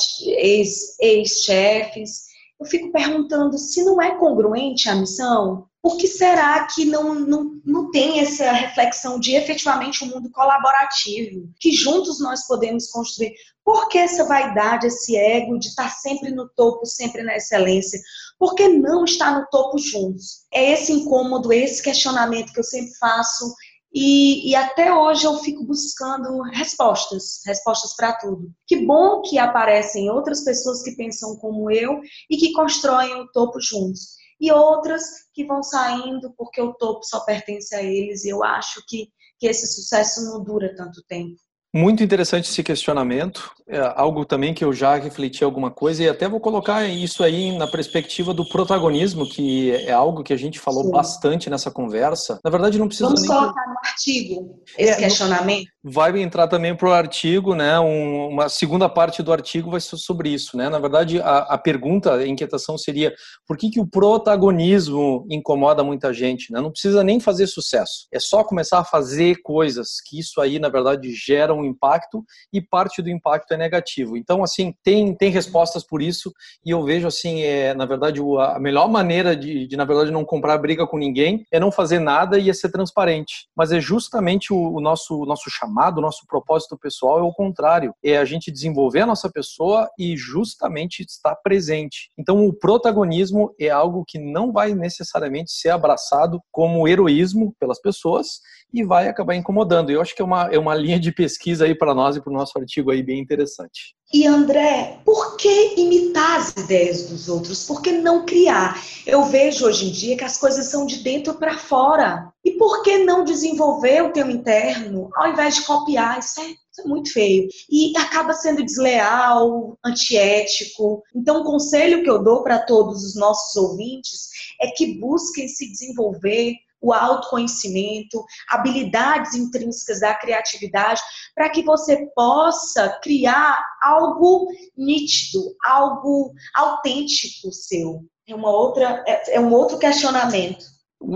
ex-chefes. 1.00 2.26
eu 2.60 2.66
fico 2.66 2.92
perguntando 2.92 3.58
se 3.58 3.82
não 3.82 4.00
é 4.00 4.16
congruente 4.16 4.88
a 4.88 4.94
missão, 4.94 5.66
por 5.82 5.96
que 5.96 6.06
será 6.06 6.64
que 6.68 6.84
não, 6.84 7.12
não, 7.12 7.60
não 7.64 7.90
tem 7.90 8.20
essa 8.20 8.52
reflexão 8.52 9.18
de 9.18 9.34
efetivamente 9.34 10.04
um 10.04 10.10
mundo 10.10 10.30
colaborativo, 10.30 11.50
que 11.58 11.72
juntos 11.72 12.20
nós 12.20 12.46
podemos 12.46 12.86
construir? 12.92 13.34
Por 13.66 13.88
que 13.88 13.98
essa 13.98 14.24
vaidade, 14.24 14.86
esse 14.86 15.16
ego 15.16 15.58
de 15.58 15.66
estar 15.66 15.90
sempre 15.90 16.30
no 16.30 16.48
topo, 16.50 16.86
sempre 16.86 17.24
na 17.24 17.34
excelência? 17.34 18.00
Por 18.38 18.54
que 18.54 18.68
não 18.68 19.04
estar 19.04 19.36
no 19.36 19.44
topo 19.48 19.76
juntos? 19.76 20.46
É 20.54 20.70
esse 20.70 20.92
incômodo, 20.92 21.52
esse 21.52 21.82
questionamento 21.82 22.52
que 22.52 22.60
eu 22.60 22.64
sempre 22.64 22.94
faço 22.96 23.52
e, 23.92 24.50
e, 24.50 24.54
até 24.54 24.94
hoje 24.94 25.24
eu 25.24 25.38
fico 25.38 25.64
buscando 25.64 26.42
respostas, 26.42 27.40
respostas 27.46 27.96
para 27.96 28.12
tudo. 28.12 28.52
Que 28.66 28.84
bom 28.84 29.22
que 29.22 29.38
aparecem 29.38 30.10
outras 30.10 30.44
pessoas 30.44 30.82
que 30.82 30.94
pensam 30.94 31.34
como 31.36 31.70
eu 31.70 32.00
e 32.30 32.36
que 32.36 32.52
constroem 32.52 33.14
o 33.14 33.26
topo 33.32 33.58
juntos. 33.60 34.16
E 34.38 34.52
outras 34.52 35.02
que 35.32 35.44
vão 35.44 35.62
saindo 35.62 36.32
porque 36.36 36.60
o 36.60 36.74
topo 36.74 37.04
só 37.04 37.20
pertence 37.20 37.74
a 37.74 37.82
eles. 37.82 38.24
E 38.24 38.28
eu 38.28 38.44
acho 38.44 38.80
que, 38.86 39.08
que 39.38 39.46
esse 39.46 39.66
sucesso 39.66 40.22
não 40.24 40.44
dura 40.44 40.76
tanto 40.76 41.02
tempo. 41.08 41.36
Muito 41.76 42.02
interessante 42.02 42.48
esse 42.48 42.62
questionamento, 42.62 43.52
é 43.68 43.78
algo 43.96 44.24
também 44.24 44.54
que 44.54 44.64
eu 44.64 44.72
já 44.72 44.94
refleti 44.94 45.44
alguma 45.44 45.70
coisa 45.70 46.02
e 46.02 46.08
até 46.08 46.26
vou 46.26 46.40
colocar 46.40 46.86
isso 46.86 47.22
aí 47.22 47.54
na 47.54 47.66
perspectiva 47.66 48.32
do 48.32 48.48
protagonismo, 48.48 49.28
que 49.28 49.72
é 49.72 49.92
algo 49.92 50.22
que 50.22 50.32
a 50.32 50.38
gente 50.38 50.58
falou 50.58 50.84
Sim. 50.84 50.90
bastante 50.90 51.50
nessa 51.50 51.70
conversa. 51.70 52.40
Na 52.42 52.50
verdade, 52.50 52.78
não 52.78 52.88
precisa 52.88 53.08
Vamos 53.08 53.20
nem... 53.20 53.30
colocar 53.30 53.66
no 53.66 53.78
artigo 53.84 54.58
esse 54.78 54.90
é, 54.90 54.96
questionamento. 54.96 55.68
Vai 55.88 56.20
entrar 56.20 56.48
também 56.48 56.74
para 56.74 56.88
o 56.88 56.92
artigo, 56.92 57.54
né? 57.54 57.78
Um, 57.78 58.30
uma 58.30 58.48
segunda 58.48 58.88
parte 58.88 59.22
do 59.22 59.32
artigo 59.32 59.70
vai 59.70 59.80
ser 59.80 59.96
sobre 59.96 60.30
isso, 60.30 60.56
né? 60.56 60.68
Na 60.68 60.80
verdade, 60.80 61.20
a, 61.20 61.38
a 61.38 61.56
pergunta, 61.56 62.14
a 62.14 62.26
inquietação 62.26 62.76
seria 62.76 63.14
por 63.46 63.56
que, 63.56 63.70
que 63.70 63.78
o 63.78 63.86
protagonismo 63.86 65.24
incomoda 65.30 65.84
muita 65.84 66.12
gente, 66.12 66.52
né? 66.52 66.60
Não 66.60 66.72
precisa 66.72 67.04
nem 67.04 67.20
fazer 67.20 67.46
sucesso, 67.46 68.08
é 68.12 68.18
só 68.18 68.42
começar 68.42 68.80
a 68.80 68.84
fazer 68.84 69.36
coisas 69.44 70.00
que 70.04 70.18
isso 70.18 70.40
aí, 70.40 70.58
na 70.58 70.68
verdade, 70.68 71.14
gera 71.14 71.54
um 71.54 71.64
impacto 71.64 72.24
e 72.52 72.60
parte 72.60 73.00
do 73.00 73.08
impacto 73.08 73.54
é 73.54 73.56
negativo. 73.56 74.16
Então, 74.16 74.42
assim, 74.42 74.74
tem, 74.82 75.14
tem 75.14 75.30
respostas 75.30 75.86
por 75.86 76.02
isso 76.02 76.32
e 76.64 76.70
eu 76.70 76.82
vejo, 76.82 77.06
assim, 77.06 77.42
é, 77.42 77.74
na 77.74 77.86
verdade, 77.86 78.20
a 78.40 78.58
melhor 78.58 78.90
maneira 78.90 79.36
de, 79.36 79.68
de, 79.68 79.76
na 79.76 79.84
verdade, 79.84 80.10
não 80.10 80.24
comprar 80.24 80.58
briga 80.58 80.84
com 80.84 80.98
ninguém 80.98 81.46
é 81.52 81.60
não 81.60 81.70
fazer 81.70 82.00
nada 82.00 82.40
e 82.40 82.50
é 82.50 82.52
ser 82.52 82.72
transparente. 82.72 83.46
Mas 83.56 83.70
é 83.70 83.78
justamente 83.78 84.52
o, 84.52 84.74
o 84.74 84.80
nosso, 84.80 85.22
o 85.22 85.24
nosso 85.24 85.48
chamado, 85.48 85.75
o 85.96 86.00
nosso 86.00 86.26
propósito 86.26 86.76
pessoal 86.78 87.18
é 87.18 87.22
o 87.22 87.32
contrário. 87.32 87.94
É 88.02 88.16
a 88.16 88.24
gente 88.24 88.50
desenvolver 88.50 89.00
a 89.00 89.06
nossa 89.06 89.30
pessoa 89.30 89.88
e 89.98 90.16
justamente 90.16 91.00
estar 91.00 91.36
presente. 91.36 92.10
Então, 92.18 92.46
o 92.46 92.52
protagonismo 92.52 93.54
é 93.60 93.68
algo 93.68 94.04
que 94.06 94.18
não 94.18 94.52
vai 94.52 94.74
necessariamente 94.74 95.52
ser 95.52 95.70
abraçado 95.70 96.40
como 96.50 96.86
heroísmo 96.88 97.54
pelas 97.58 97.80
pessoas 97.80 98.40
e 98.72 98.84
vai 98.84 99.08
acabar 99.08 99.34
incomodando. 99.34 99.90
Eu 99.90 100.00
acho 100.00 100.14
que 100.14 100.22
é 100.22 100.24
uma, 100.24 100.48
é 100.52 100.58
uma 100.58 100.74
linha 100.74 100.98
de 100.98 101.12
pesquisa 101.12 101.64
aí 101.64 101.74
para 101.74 101.94
nós 101.94 102.16
e 102.16 102.20
para 102.20 102.32
o 102.32 102.36
nosso 102.36 102.58
artigo 102.58 102.90
aí 102.90 103.02
bem 103.02 103.20
interessante. 103.20 103.94
E 104.12 104.26
André, 104.26 105.00
por 105.04 105.36
que 105.36 105.74
imitar 105.76 106.40
ideias 106.66 107.04
dos 107.04 107.28
outros? 107.28 107.64
Por 107.64 107.80
que 107.80 107.92
não 107.92 108.26
criar? 108.26 108.82
Eu 109.06 109.24
vejo 109.24 109.66
hoje 109.66 109.86
em 109.86 109.92
dia 109.92 110.16
que 110.16 110.24
as 110.24 110.36
coisas 110.36 110.66
são 110.66 110.84
de 110.84 110.98
dentro 110.98 111.34
para 111.34 111.56
fora. 111.56 112.30
E 112.44 112.52
por 112.52 112.82
que 112.82 112.98
não 112.98 113.24
desenvolver 113.24 114.02
o 114.02 114.12
teu 114.12 114.28
interno 114.28 115.08
ao 115.14 115.28
invés 115.28 115.54
de 115.54 115.62
copiar? 115.62 116.18
Isso 116.18 116.40
é, 116.40 116.44
isso 116.44 116.80
é 116.80 116.84
muito 116.84 117.12
feio. 117.12 117.48
E 117.70 117.96
acaba 117.96 118.32
sendo 118.32 118.64
desleal, 118.64 119.78
antiético. 119.84 121.02
Então, 121.14 121.40
o 121.40 121.44
conselho 121.44 122.02
que 122.02 122.10
eu 122.10 122.22
dou 122.22 122.42
para 122.42 122.58
todos 122.58 123.04
os 123.04 123.14
nossos 123.14 123.54
ouvintes 123.56 124.28
é 124.60 124.68
que 124.68 124.98
busquem 124.98 125.48
se 125.48 125.70
desenvolver, 125.70 126.54
o 126.86 126.92
autoconhecimento, 126.92 128.24
habilidades 128.48 129.34
intrínsecas 129.34 130.00
da 130.00 130.14
criatividade, 130.14 131.00
para 131.34 131.48
que 131.48 131.62
você 131.62 132.06
possa 132.14 132.98
criar 133.02 133.64
algo 133.82 134.48
nítido, 134.76 135.40
algo 135.64 136.32
autêntico 136.54 137.52
seu. 137.52 138.04
É 138.28 138.34
uma 138.34 138.50
outra, 138.50 139.04
é, 139.06 139.36
é 139.36 139.40
um 139.40 139.52
outro 139.52 139.78
questionamento. 139.78 140.64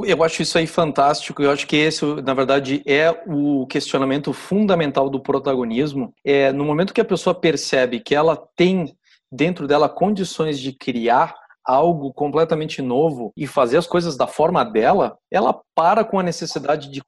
Eu 0.04 0.22
acho 0.22 0.42
isso 0.42 0.58
aí 0.58 0.66
fantástico. 0.66 1.42
Eu 1.42 1.50
acho 1.50 1.66
que 1.66 1.76
esse, 1.76 2.04
na 2.22 2.34
verdade, 2.34 2.82
é 2.86 3.10
o 3.26 3.66
questionamento 3.66 4.32
fundamental 4.32 5.08
do 5.08 5.20
protagonismo. 5.20 6.12
É 6.24 6.52
no 6.52 6.64
momento 6.64 6.92
que 6.92 7.00
a 7.00 7.04
pessoa 7.04 7.34
percebe 7.34 8.00
que 8.00 8.14
ela 8.14 8.36
tem 8.54 8.94
dentro 9.32 9.66
dela 9.66 9.88
condições 9.88 10.60
de 10.60 10.72
criar 10.72 11.34
algo 11.66 12.12
completamente 12.12 12.82
novo 12.82 13.32
e 13.36 13.46
fazer 13.46 13.76
as 13.76 13.86
coisas 13.86 14.16
da 14.16 14.26
forma 14.26 14.64
dela, 14.64 15.16
ela 15.30 15.60
para 15.74 16.04
com 16.04 16.18
a 16.18 16.22
necessidade 16.22 16.90
de 16.90 17.00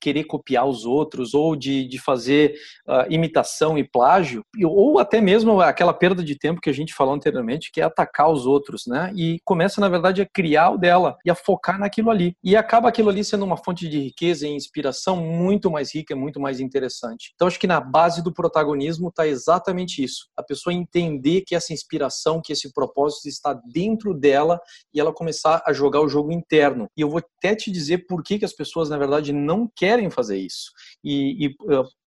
querer 0.00 0.24
copiar 0.24 0.66
os 0.66 0.84
outros 0.84 1.34
ou 1.34 1.56
de, 1.56 1.86
de 1.88 1.98
fazer 1.98 2.54
uh, 2.86 3.10
imitação 3.10 3.76
e 3.78 3.82
plágio, 3.82 4.42
ou 4.64 4.98
até 4.98 5.20
mesmo 5.20 5.60
aquela 5.60 5.92
perda 5.92 6.22
de 6.22 6.38
tempo 6.38 6.60
que 6.60 6.70
a 6.70 6.74
gente 6.74 6.94
falou 6.94 7.14
anteriormente, 7.14 7.72
que 7.72 7.80
é 7.80 7.84
atacar 7.84 8.30
os 8.30 8.46
outros, 8.46 8.82
né? 8.86 9.10
E 9.16 9.38
começa, 9.44 9.80
na 9.80 9.88
verdade, 9.88 10.22
a 10.22 10.26
criar 10.26 10.70
o 10.70 10.78
dela 10.78 11.16
e 11.24 11.30
a 11.30 11.34
focar 11.34 11.78
naquilo 11.78 12.10
ali. 12.10 12.36
E 12.44 12.54
acaba 12.56 12.88
aquilo 12.88 13.08
ali 13.08 13.24
sendo 13.24 13.44
uma 13.44 13.56
fonte 13.56 13.88
de 13.88 13.98
riqueza 13.98 14.46
e 14.46 14.54
inspiração 14.54 15.16
muito 15.16 15.70
mais 15.70 15.94
rica, 15.94 16.14
muito 16.14 16.38
mais 16.38 16.60
interessante. 16.60 17.32
Então, 17.34 17.48
acho 17.48 17.58
que 17.58 17.66
na 17.66 17.80
base 17.80 18.22
do 18.22 18.32
protagonismo 18.32 19.08
está 19.08 19.26
exatamente 19.26 20.04
isso. 20.04 20.28
A 20.36 20.42
pessoa 20.42 20.72
entender 20.72 21.42
que 21.46 21.54
essa 21.54 21.72
inspiração, 21.72 22.40
que 22.40 22.52
esse 22.52 22.72
propósito 22.72 23.28
está 23.28 23.58
dentro 23.72 23.83
dela 24.14 24.60
e 24.92 25.00
ela 25.00 25.12
começar 25.12 25.62
a 25.66 25.72
jogar 25.72 26.00
o 26.00 26.08
jogo 26.08 26.32
interno. 26.32 26.86
E 26.96 27.00
eu 27.00 27.08
vou 27.08 27.18
até 27.18 27.54
te 27.54 27.70
dizer 27.70 28.06
por 28.06 28.22
que, 28.22 28.38
que 28.38 28.44
as 28.44 28.52
pessoas, 28.52 28.88
na 28.88 28.98
verdade, 28.98 29.32
não 29.32 29.68
querem 29.74 30.10
fazer 30.10 30.38
isso. 30.38 30.70
E, 31.02 31.46
e 31.46 31.56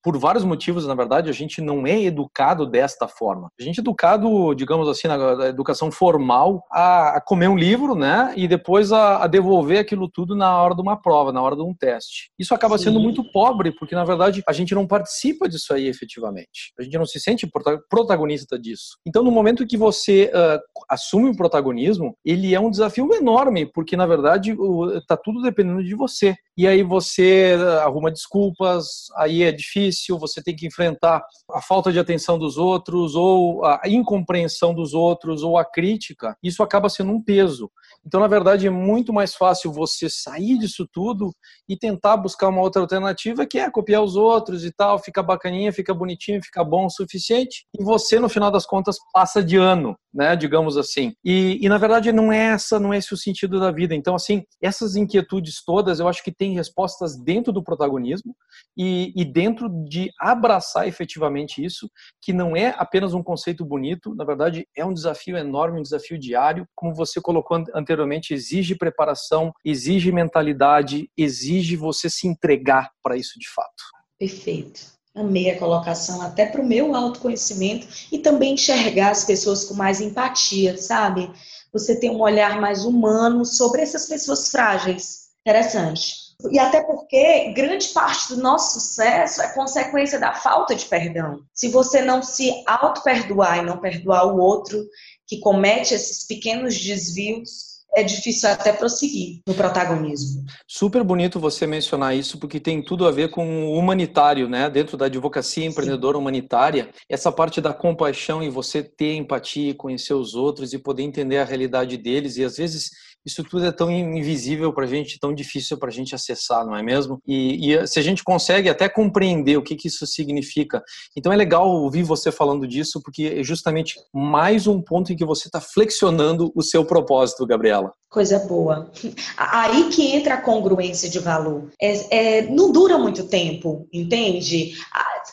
por 0.08 0.18
vários 0.18 0.46
motivos, 0.46 0.88
na 0.88 0.96
verdade, 0.96 1.30
a 1.30 1.34
gente 1.34 1.60
não 1.60 1.86
é 1.86 2.02
educado 2.04 2.66
desta 2.66 3.10
forma. 3.10 3.50
A 3.60 3.62
gente 3.62 3.80
é 3.80 3.82
educado, 3.82 4.56
digamos 4.56 4.88
assim, 4.88 5.06
na 5.06 5.48
educação 5.48 5.92
formal, 5.92 6.64
a, 6.72 7.18
a 7.18 7.22
comer 7.22 7.50
um 7.50 7.58
livro, 7.58 7.94
né? 7.94 8.34
E 8.38 8.48
depois 8.48 8.94
a, 8.94 9.24
a, 9.24 9.28
devolver 9.28 9.80
aquilo 9.80 10.10
tudo 10.10 10.34
na 10.34 10.64
hora 10.64 10.74
de 10.74 10.82
uma 10.82 10.96
prova, 10.96 11.34
na 11.34 11.42
hora 11.42 11.58
de 11.58 11.62
um 11.62 11.74
teste. 11.74 12.32
Isso 12.40 12.56
acaba 12.56 12.78
Sim. 12.78 12.86
sendo 12.86 13.02
muito 13.02 13.22
pobre, 13.34 13.76
porque, 13.78 13.96
na 13.96 14.06
verdade, 14.06 14.42
a 14.48 14.54
gente 14.54 14.74
não 14.74 14.88
participa 14.88 15.50
disso 15.50 15.74
aí 15.74 15.88
efetivamente. 15.88 16.72
A 16.80 16.84
gente 16.84 16.98
não 16.98 17.06
se 17.06 17.20
sente 17.20 17.46
protagonista 17.90 18.58
disso. 18.58 18.98
Então, 19.06 19.22
no 19.22 19.32
momento 19.32 19.68
que 19.68 19.76
você 19.76 20.32
uh, 20.34 20.60
assume 20.90 21.32
o 21.32 21.36
protagonismo, 21.36 21.67
protagonismo, 21.68 22.16
ele 22.24 22.56
é 22.56 22.60
um 22.60 22.70
desafio 22.70 23.14
enorme, 23.14 23.66
porque 23.66 23.98
na 23.98 24.06
verdade 24.06 24.56
está 24.96 25.18
tudo 25.18 25.42
dependendo 25.42 25.84
de 25.84 25.96
você. 25.96 26.36
E 26.58 26.68
aí 26.68 26.82
você 26.82 27.56
arruma 27.84 28.12
desculpas, 28.12 29.08
aí 29.16 29.44
é 29.44 29.52
difícil, 29.52 30.18
você 30.18 30.42
tem 30.42 30.56
que 30.56 30.66
enfrentar 30.66 31.24
a 31.52 31.62
falta 31.62 31.92
de 31.92 32.00
atenção 32.00 32.40
dos 32.40 32.58
outros, 32.58 33.14
ou 33.14 33.64
a 33.64 33.82
incompreensão 33.86 34.74
dos 34.74 34.94
outros, 34.94 35.44
ou 35.44 35.58
a 35.58 35.66
crítica. 35.66 36.36
Isso 36.42 36.64
acaba 36.64 36.90
sendo 36.90 37.12
um 37.12 37.22
peso. 37.22 37.70
Então, 38.06 38.20
na 38.20 38.28
verdade, 38.28 38.66
é 38.66 38.72
muito 38.72 39.14
mais 39.14 39.36
fácil 39.36 39.72
você 39.72 40.10
sair 40.10 40.58
disso 40.58 40.88
tudo 40.92 41.32
e 41.70 41.78
tentar 41.78 42.18
buscar 42.18 42.48
uma 42.48 42.62
outra 42.62 42.82
alternativa 42.82 43.46
que 43.46 43.60
é 43.60 43.70
copiar 43.70 44.02
os 44.02 44.16
outros 44.16 44.66
e 44.66 44.72
tal, 44.72 44.98
fica 44.98 45.22
bacaninha, 45.22 45.72
fica 45.72 45.94
bonitinho, 45.94 46.42
fica 46.44 46.64
bom 46.64 46.86
o 46.86 46.90
suficiente, 46.90 47.66
e 47.78 47.84
você, 47.84 48.20
no 48.20 48.30
final 48.30 48.50
das 48.50 48.66
contas, 48.66 48.98
passa 49.14 49.44
de 49.44 49.58
ano, 49.58 49.96
né, 50.18 50.36
digamos 50.36 50.78
assim. 50.78 51.14
E, 51.24 51.60
e 51.62 51.70
na 51.70 51.78
verdade 51.78 52.12
não 52.12 52.34
é 52.34 52.48
essa, 52.48 52.80
não 52.80 52.92
é 52.92 52.98
esse 52.98 53.14
o 53.14 53.18
sentido 53.18 53.60
da 53.60 53.72
vida. 53.72 53.94
Então, 53.94 54.16
assim, 54.16 54.44
essas 54.60 54.96
inquietudes 54.96 55.64
todas, 55.64 56.00
eu 56.00 56.08
acho 56.08 56.24
que 56.24 56.32
tem 56.32 56.56
respostas 56.56 57.16
dentro 57.16 57.54
do 57.54 57.64
protagonismo 57.64 58.36
e, 58.76 59.14
e 59.16 59.24
dentro 59.24 59.70
de 59.88 60.10
abraçar 60.20 60.88
efetivamente 60.88 61.64
isso, 61.64 61.88
que 62.20 62.34
não 62.34 62.56
é 62.56 62.74
apenas 62.80 63.14
um 63.14 63.22
conceito 63.22 63.64
bonito, 63.64 64.16
na 64.16 64.26
verdade 64.26 64.68
é 64.76 64.84
um 64.84 64.94
desafio 64.94 65.38
enorme, 65.38 65.80
um 65.80 65.84
desafio 65.84 66.18
diário, 66.18 66.68
como 66.74 66.96
você 66.96 67.22
colocou 67.22 67.64
anteriormente, 67.76 68.34
exige 68.34 68.76
preparação, 68.76 69.54
exige 69.64 70.12
mentalidade, 70.12 71.12
exige 71.16 71.76
você 71.76 72.10
se 72.10 72.28
entregar 72.28 72.90
para 73.04 73.16
isso 73.16 73.38
de 73.38 73.48
fato. 73.54 73.84
Perfeito. 74.18 74.97
Amei 75.18 75.50
a 75.50 75.58
colocação, 75.58 76.22
até 76.22 76.46
para 76.46 76.62
o 76.62 76.66
meu 76.66 76.96
autoconhecimento 76.96 77.88
e 78.12 78.20
também 78.20 78.54
enxergar 78.54 79.10
as 79.10 79.24
pessoas 79.24 79.66
com 79.66 79.74
mais 79.74 80.00
empatia, 80.00 80.78
sabe? 80.78 81.32
Você 81.74 82.00
tem 82.00 82.12
um 82.12 82.22
olhar 82.22 82.62
mais 82.62 82.86
humano 82.86 83.44
sobre 83.44 83.82
essas 83.82 84.06
pessoas 84.06 84.50
frágeis. 84.50 85.30
Interessante. 85.42 86.28
E 86.52 86.60
até 86.60 86.84
porque 86.84 87.52
grande 87.54 87.88
parte 87.88 88.30
do 88.30 88.42
nosso 88.42 88.80
sucesso 88.80 89.42
é 89.42 89.54
consequência 89.54 90.20
da 90.20 90.34
falta 90.34 90.76
de 90.76 90.86
perdão. 90.86 91.42
Se 91.52 91.68
você 91.70 92.04
não 92.04 92.22
se 92.22 92.64
auto-perdoar 92.68 93.58
e 93.58 93.66
não 93.66 93.80
perdoar 93.80 94.28
o 94.28 94.40
outro 94.40 94.88
que 95.26 95.40
comete 95.40 95.96
esses 95.96 96.28
pequenos 96.28 96.80
desvios, 96.80 97.67
é 97.98 98.04
difícil 98.04 98.48
até 98.48 98.72
prosseguir 98.72 99.40
no 99.48 99.56
protagonismo. 99.56 100.46
Super 100.68 101.04
bonito 101.04 101.40
você 101.40 101.66
mencionar 101.66 102.16
isso, 102.16 102.38
porque 102.38 102.60
tem 102.60 102.80
tudo 102.80 103.08
a 103.08 103.12
ver 103.12 103.32
com 103.32 103.66
o 103.66 103.76
humanitário, 103.76 104.48
né? 104.48 104.70
Dentro 104.70 104.96
da 104.96 105.08
advocacia 105.08 105.66
empreendedora 105.66 106.16
Sim. 106.16 106.22
humanitária, 106.22 106.90
essa 107.10 107.32
parte 107.32 107.60
da 107.60 107.74
compaixão 107.74 108.44
e 108.44 108.52
você 108.52 108.84
ter 108.84 109.16
empatia, 109.16 109.74
conhecer 109.74 110.14
os 110.14 110.36
outros 110.36 110.74
e 110.74 110.78
poder 110.78 111.02
entender 111.02 111.40
a 111.40 111.44
realidade 111.44 111.98
deles 111.98 112.38
e 112.38 112.44
às 112.44 112.58
vezes 112.58 112.92
isso 113.28 113.44
tudo 113.44 113.66
é 113.66 113.72
tão 113.74 113.92
invisível 113.92 114.72
para 114.72 114.86
a 114.86 114.88
gente, 114.88 115.20
tão 115.20 115.34
difícil 115.34 115.78
para 115.78 115.90
a 115.90 115.92
gente 115.92 116.16
acessar, 116.16 116.66
não 116.66 116.76
é 116.76 116.82
mesmo? 116.82 117.20
E, 117.28 117.74
e, 117.74 117.88
se 117.88 118.00
a 118.00 118.02
gente 118.02 118.24
consegue 118.24 118.70
até 118.70 118.88
compreender 118.88 119.58
o 119.58 119.62
que, 119.62 119.76
que 119.76 119.90
isso 119.90 120.08
significa, 120.08 120.82
então 121.16 121.32
é 121.32 121.36
legal 121.36 121.70
ouvir 121.70 122.04
você 122.04 122.32
falando 122.32 122.66
disso, 122.66 123.02
porque 123.04 123.40
é 123.40 123.44
justamente 123.44 123.96
mais 124.14 124.66
um 124.66 124.82
ponto 124.82 125.12
em 125.12 125.16
que 125.18 125.26
você 125.26 125.50
está 125.50 125.60
flexionando 125.60 126.52
o 126.56 126.64
seu 126.64 126.86
propósito, 126.86 127.46
Gabriela. 127.46 127.92
Coisa 128.10 128.40
boa. 128.40 128.90
Aí 129.38 129.90
que 129.90 130.16
entra 130.16 130.36
a 130.36 130.42
congruência 130.42 131.10
de 131.10 131.20
valor. 131.20 131.70
É, 131.82 132.38
é, 132.38 132.42
não 132.44 132.72
dura 132.72 132.98
muito 132.98 133.28
tempo, 133.28 133.86
entende? 133.92 134.74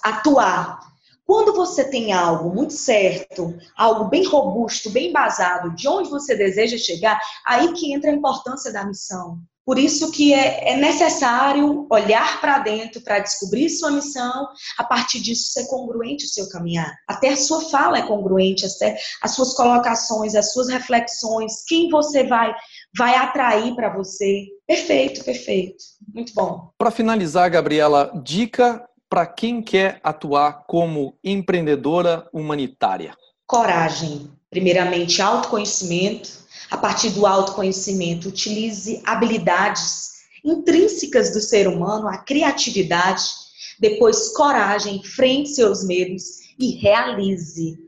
Atuar 0.02 0.93
quando 1.27 1.55
você 1.55 1.85
tem 1.85 2.13
algo 2.13 2.55
muito 2.55 2.75
certo, 2.75 3.57
algo 3.77 4.05
bem 4.05 4.25
robusto, 4.27 4.91
bem 4.91 5.13
basado, 5.13 5.75
de 5.75 5.89
onde 5.89 6.11
você 6.11 6.37
deseja 6.37 6.77
chegar, 6.77 7.19
aí 7.47 7.73
que 7.73 7.93
entra 7.93 8.11
a 8.11 8.15
importância 8.15 8.73
da 8.73 8.85
missão. 8.85 9.39
Por 9.65 9.79
isso 9.79 10.11
que 10.11 10.35
é, 10.35 10.73
é 10.73 10.77
necessário 10.77 11.87
olhar 11.91 12.39
para 12.41 12.59
dentro 12.59 13.01
para 13.01 13.21
descobrir 13.21 13.71
sua 13.71 13.91
missão, 13.91 14.47
a 14.77 14.85
partir 14.85 15.21
disso 15.21 15.53
ser 15.53 15.67
congruente 15.69 16.27
o 16.27 16.29
seu 16.29 16.49
caminhar. 16.51 16.95
Até 17.09 17.31
a 17.31 17.37
sua 17.37 17.63
fala 17.63 17.99
é 17.99 18.07
congruente, 18.07 18.67
até 18.67 18.99
as 19.23 19.35
suas 19.35 19.55
colocações, 19.55 20.35
as 20.35 20.53
suas 20.53 20.69
reflexões, 20.69 21.65
quem 21.67 21.89
você 21.89 22.25
vai 22.25 22.55
vai 22.97 23.17
atrair 23.17 23.75
para 23.75 23.89
você. 23.89 24.45
Perfeito, 24.67 25.25
perfeito. 25.25 25.83
Muito 26.15 26.35
bom. 26.35 26.71
Para 26.77 26.91
finalizar, 26.91 27.51
Gabriela, 27.51 28.13
dica 28.23 28.87
para 29.14 29.27
quem 29.27 29.62
quer 29.62 30.00
atuar 30.03 30.64
como 30.66 31.16
empreendedora 31.22 32.29
humanitária? 32.33 33.16
Coragem. 33.46 34.29
Primeiramente, 34.50 35.22
autoconhecimento. 35.22 36.31
A 36.68 36.77
partir 36.77 37.11
do 37.11 37.24
autoconhecimento, 37.24 38.29
utilize 38.29 39.00
habilidades 39.07 40.24
intrínsecas 40.44 41.33
do 41.33 41.40
ser 41.40 41.68
humano, 41.68 42.09
a 42.09 42.18
criatividade. 42.18 43.22
Depois, 43.79 44.31
coragem, 44.31 45.00
frente 45.05 45.50
seus 45.50 45.87
medos 45.87 46.24
e 46.59 46.72
realize. 46.72 47.79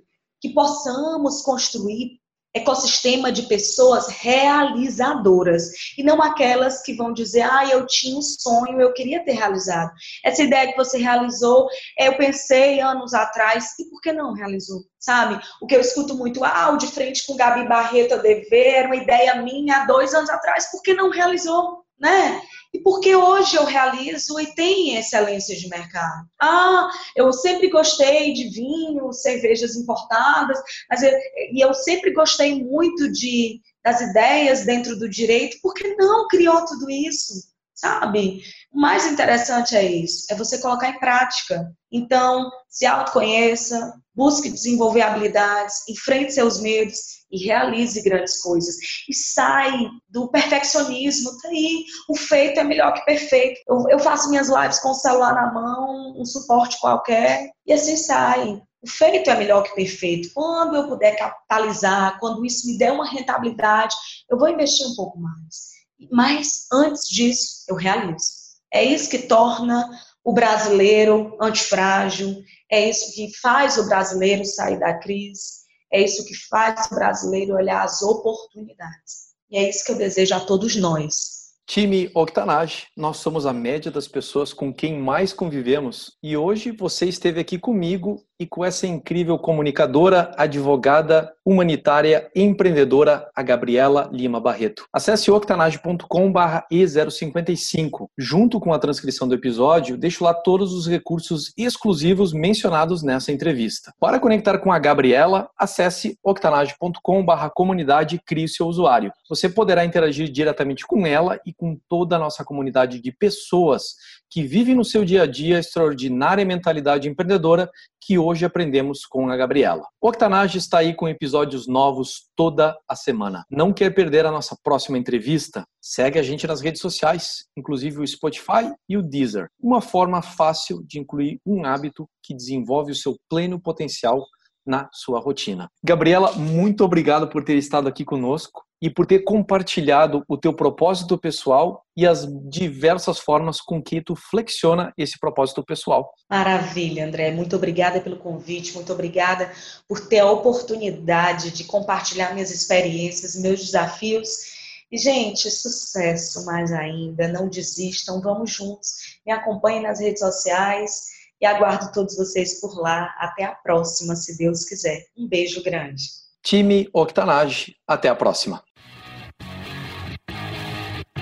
Que 0.40 0.50
possamos 0.50 1.42
construir 1.42 2.20
ecossistema 2.56 3.30
de 3.30 3.42
pessoas 3.42 4.08
realizadoras 4.08 5.70
e 5.96 6.02
não 6.02 6.22
aquelas 6.22 6.82
que 6.82 6.94
vão 6.94 7.12
dizer, 7.12 7.42
ah, 7.42 7.66
eu 7.70 7.86
tinha 7.86 8.16
um 8.18 8.22
sonho, 8.22 8.80
eu 8.80 8.92
queria 8.92 9.24
ter 9.24 9.32
realizado. 9.32 9.92
Essa 10.24 10.42
ideia 10.42 10.70
que 10.70 10.76
você 10.76 10.98
realizou, 10.98 11.68
eu 11.98 12.16
pensei 12.16 12.80
anos 12.80 13.12
atrás, 13.14 13.78
e 13.78 13.84
por 13.90 14.00
que 14.00 14.12
não 14.12 14.32
realizou? 14.32 14.84
Sabe? 14.98 15.40
O 15.60 15.66
que 15.66 15.76
eu 15.76 15.80
escuto 15.80 16.14
muito, 16.14 16.44
ah, 16.44 16.70
o 16.70 16.78
de 16.78 16.86
frente 16.86 17.26
com 17.26 17.36
Gabi 17.36 17.68
Barreto 17.68 18.14
a 18.14 18.18
dever, 18.18 18.86
uma 18.86 18.96
ideia 18.96 19.34
minha 19.42 19.82
há 19.82 19.86
dois 19.86 20.14
anos 20.14 20.30
atrás, 20.30 20.70
por 20.70 20.82
que 20.82 20.94
não 20.94 21.10
realizou? 21.10 21.84
Né? 21.98 22.42
E 22.72 22.81
porque 22.81 23.14
hoje 23.14 23.57
eu 23.57 23.64
realizo 23.64 24.38
e 24.40 24.55
tem 24.55 24.96
excelência 24.96 25.57
de 25.57 25.68
mercado. 25.68 26.29
Ah, 26.40 26.90
eu 27.14 27.33
sempre 27.33 27.68
gostei 27.68 28.33
de 28.33 28.48
vinho, 28.48 29.12
cervejas 29.12 29.76
importadas, 29.76 30.59
mas 30.90 31.02
eu, 31.02 31.12
e 31.52 31.64
eu 31.64 31.72
sempre 31.74 32.12
gostei 32.12 32.62
muito 32.62 33.11
de 33.11 33.61
das 33.85 34.00
ideias 34.00 34.66
dentro 34.66 34.98
do 34.98 35.09
direito, 35.09 35.59
por 35.62 35.72
que 35.72 35.94
não 35.94 36.26
criou 36.26 36.64
tudo 36.66 36.90
isso? 36.90 37.55
Sabe? 37.76 38.42
O 38.72 38.80
mais 38.80 39.06
interessante 39.06 39.76
é 39.76 39.84
isso, 39.84 40.26
é 40.30 40.34
você 40.34 40.58
colocar 40.58 40.88
em 40.88 40.98
prática. 40.98 41.70
Então, 41.92 42.50
se 42.70 42.86
autoconheça, 42.86 43.92
busque 44.14 44.50
desenvolver 44.50 45.02
habilidades, 45.02 45.86
enfrente 45.86 46.32
seus 46.32 46.58
medos 46.60 46.98
e 47.30 47.44
realize 47.44 48.02
grandes 48.02 48.40
coisas. 48.40 48.76
E 49.08 49.14
sai 49.14 49.72
do 50.08 50.30
perfeccionismo. 50.30 51.30
Tá 51.42 51.48
aí, 51.48 51.84
o 52.08 52.16
feito 52.16 52.58
é 52.58 52.64
melhor 52.64 52.94
que 52.94 53.04
perfeito. 53.04 53.60
Eu, 53.68 53.84
eu 53.90 53.98
faço 53.98 54.30
minhas 54.30 54.48
lives 54.48 54.78
com 54.80 54.90
o 54.90 54.94
celular 54.94 55.34
na 55.34 55.52
mão, 55.52 56.18
um 56.18 56.24
suporte 56.24 56.80
qualquer, 56.80 57.50
e 57.66 57.74
assim 57.74 57.96
sai. 57.96 58.62
O 58.82 58.88
feito 58.88 59.28
é 59.28 59.36
melhor 59.36 59.64
que 59.64 59.74
perfeito. 59.74 60.30
Quando 60.32 60.76
eu 60.76 60.88
puder 60.88 61.16
capitalizar, 61.16 62.18
quando 62.20 62.44
isso 62.46 62.66
me 62.66 62.78
der 62.78 62.92
uma 62.92 63.08
rentabilidade, 63.08 63.94
eu 64.30 64.38
vou 64.38 64.48
investir 64.48 64.86
um 64.86 64.94
pouco 64.94 65.18
mais. 65.18 65.75
Mas 66.11 66.66
antes 66.72 67.09
disso, 67.09 67.64
eu 67.68 67.76
realizo. 67.76 68.46
É 68.72 68.85
isso 68.85 69.09
que 69.09 69.20
torna 69.20 69.88
o 70.24 70.32
brasileiro 70.32 71.37
antifrágil, 71.40 72.42
é 72.70 72.90
isso 72.90 73.14
que 73.14 73.30
faz 73.40 73.78
o 73.78 73.87
brasileiro 73.87 74.44
sair 74.44 74.78
da 74.78 74.98
crise, 74.98 75.64
é 75.92 76.02
isso 76.02 76.24
que 76.26 76.35
faz 76.35 76.87
o 76.90 76.94
brasileiro 76.96 77.54
olhar 77.54 77.85
as 77.85 78.02
oportunidades. 78.02 79.26
E 79.50 79.56
é 79.56 79.68
isso 79.68 79.85
que 79.85 79.92
eu 79.92 79.96
desejo 79.96 80.35
a 80.35 80.40
todos 80.40 80.74
nós. 80.74 81.37
Time 81.64 82.11
Octanage, 82.14 82.87
nós 82.96 83.16
somos 83.18 83.46
a 83.46 83.52
média 83.52 83.90
das 83.90 84.06
pessoas 84.06 84.52
com 84.52 84.72
quem 84.72 85.00
mais 85.00 85.32
convivemos 85.32 86.16
e 86.22 86.37
hoje 86.37 86.70
você 86.70 87.06
esteve 87.06 87.40
aqui 87.40 87.59
comigo 87.59 88.24
e 88.38 88.46
com 88.46 88.64
essa 88.64 88.87
incrível 88.87 89.37
comunicadora, 89.38 90.33
advogada, 90.37 91.35
humanitária, 91.44 92.31
empreendedora, 92.35 93.29
a 93.35 93.42
Gabriela 93.42 94.09
Lima 94.12 94.40
Barreto. 94.40 94.87
Acesse 94.92 95.31
octanage.com/e055. 95.31 98.09
Junto 98.18 98.59
com 98.59 98.72
a 98.72 98.79
transcrição 98.79 99.29
do 99.29 99.35
episódio, 99.35 99.96
deixo 99.96 100.25
lá 100.25 100.35
todos 100.35 100.72
os 100.72 100.88
recursos 100.88 101.53
exclusivos 101.57 102.33
mencionados 102.33 103.03
nessa 103.03 103.33
entrevista. 103.33 103.92
Para 104.01 104.18
conectar 104.18 104.59
com 104.59 104.72
a 104.72 104.79
Gabriela, 104.79 105.51
acesse 105.57 106.18
octanage.com/comunidade 106.22 108.16
e 108.16 108.20
crie 108.20 108.49
seu 108.49 108.66
usuário. 108.66 109.12
Você 109.29 109.49
poderá 109.49 109.85
interagir 109.85 110.31
diretamente 110.31 110.87
com 110.87 111.07
ela 111.07 111.38
e 111.46 111.55
com 111.55 111.79
toda 111.88 112.16
a 112.16 112.18
nossa 112.18 112.44
comunidade 112.44 113.01
de 113.01 113.12
pessoas 113.12 113.94
que 114.29 114.42
vivem 114.42 114.75
no 114.75 114.85
seu 114.85 115.05
dia 115.05 115.22
a 115.22 115.27
dia 115.27 115.57
a 115.57 115.61
extraordinária 115.61 116.44
mentalidade 116.44 117.09
empreendedora 117.09 117.70
que 118.01 118.18
hoje 118.26 118.44
aprendemos 118.44 119.06
com 119.06 119.30
a 119.30 119.36
Gabriela. 119.36 119.86
O 120.00 120.08
Octanage 120.08 120.58
está 120.58 120.78
aí 120.78 120.94
com 120.94 121.08
episódios 121.08 121.66
novos 121.68 122.28
toda 122.34 122.76
a 122.88 122.96
semana. 122.96 123.44
Não 123.50 123.72
quer 123.72 123.94
perder 123.94 124.26
a 124.26 124.32
nossa 124.32 124.56
próxima 124.62 124.98
entrevista? 124.98 125.64
Segue 125.80 126.18
a 126.18 126.22
gente 126.22 126.46
nas 126.46 126.60
redes 126.60 126.80
sociais, 126.80 127.44
inclusive 127.56 128.00
o 128.00 128.06
Spotify 128.06 128.72
e 128.88 128.96
o 128.96 129.02
Deezer. 129.02 129.48
Uma 129.60 129.80
forma 129.80 130.20
fácil 130.20 130.82
de 130.84 130.98
incluir 130.98 131.38
um 131.46 131.64
hábito 131.64 132.08
que 132.22 132.34
desenvolve 132.34 132.92
o 132.92 132.96
seu 132.96 133.16
pleno 133.28 133.60
potencial 133.60 134.26
na 134.66 134.88
sua 134.92 135.20
rotina. 135.20 135.68
Gabriela, 135.82 136.32
muito 136.32 136.84
obrigado 136.84 137.28
por 137.28 137.44
ter 137.44 137.56
estado 137.56 137.86
aqui 137.86 138.04
conosco 138.04 138.65
e 138.80 138.90
por 138.90 139.06
ter 139.06 139.20
compartilhado 139.20 140.22
o 140.28 140.36
teu 140.36 140.52
propósito 140.52 141.16
pessoal 141.16 141.84
e 141.96 142.06
as 142.06 142.26
diversas 142.48 143.18
formas 143.18 143.60
com 143.60 143.82
que 143.82 144.02
tu 144.02 144.14
flexiona 144.14 144.92
esse 144.98 145.18
propósito 145.18 145.64
pessoal. 145.64 146.12
Maravilha, 146.28 147.06
André. 147.06 147.30
Muito 147.30 147.56
obrigada 147.56 148.00
pelo 148.00 148.18
convite, 148.18 148.74
muito 148.74 148.92
obrigada 148.92 149.50
por 149.88 150.06
ter 150.06 150.18
a 150.18 150.30
oportunidade 150.30 151.50
de 151.50 151.64
compartilhar 151.64 152.34
minhas 152.34 152.50
experiências, 152.50 153.34
meus 153.36 153.60
desafios. 153.60 154.56
E, 154.92 154.98
gente, 154.98 155.50
sucesso 155.50 156.44
mais 156.44 156.70
ainda. 156.70 157.28
Não 157.28 157.48
desistam, 157.48 158.20
vamos 158.20 158.52
juntos. 158.52 159.18
Me 159.26 159.32
acompanhem 159.32 159.82
nas 159.82 160.00
redes 160.00 160.20
sociais 160.20 161.06
e 161.40 161.46
aguardo 161.46 161.90
todos 161.92 162.16
vocês 162.16 162.60
por 162.60 162.78
lá. 162.78 163.14
Até 163.18 163.44
a 163.44 163.52
próxima, 163.52 164.14
se 164.14 164.36
Deus 164.36 164.64
quiser. 164.64 165.06
Um 165.16 165.26
beijo 165.26 165.62
grande. 165.62 166.25
Time 166.46 166.88
Octanage, 166.92 167.74
até 167.88 168.09
a 168.09 168.14
próxima. 168.14 168.62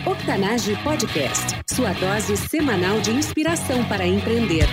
Octanage 0.06 0.76
Podcast, 0.82 1.62
sua 1.66 1.94
dose 1.94 2.36
semanal 2.36 3.00
de 3.00 3.10
inspiração 3.10 3.82
para 3.88 4.06
empreender. 4.06 4.66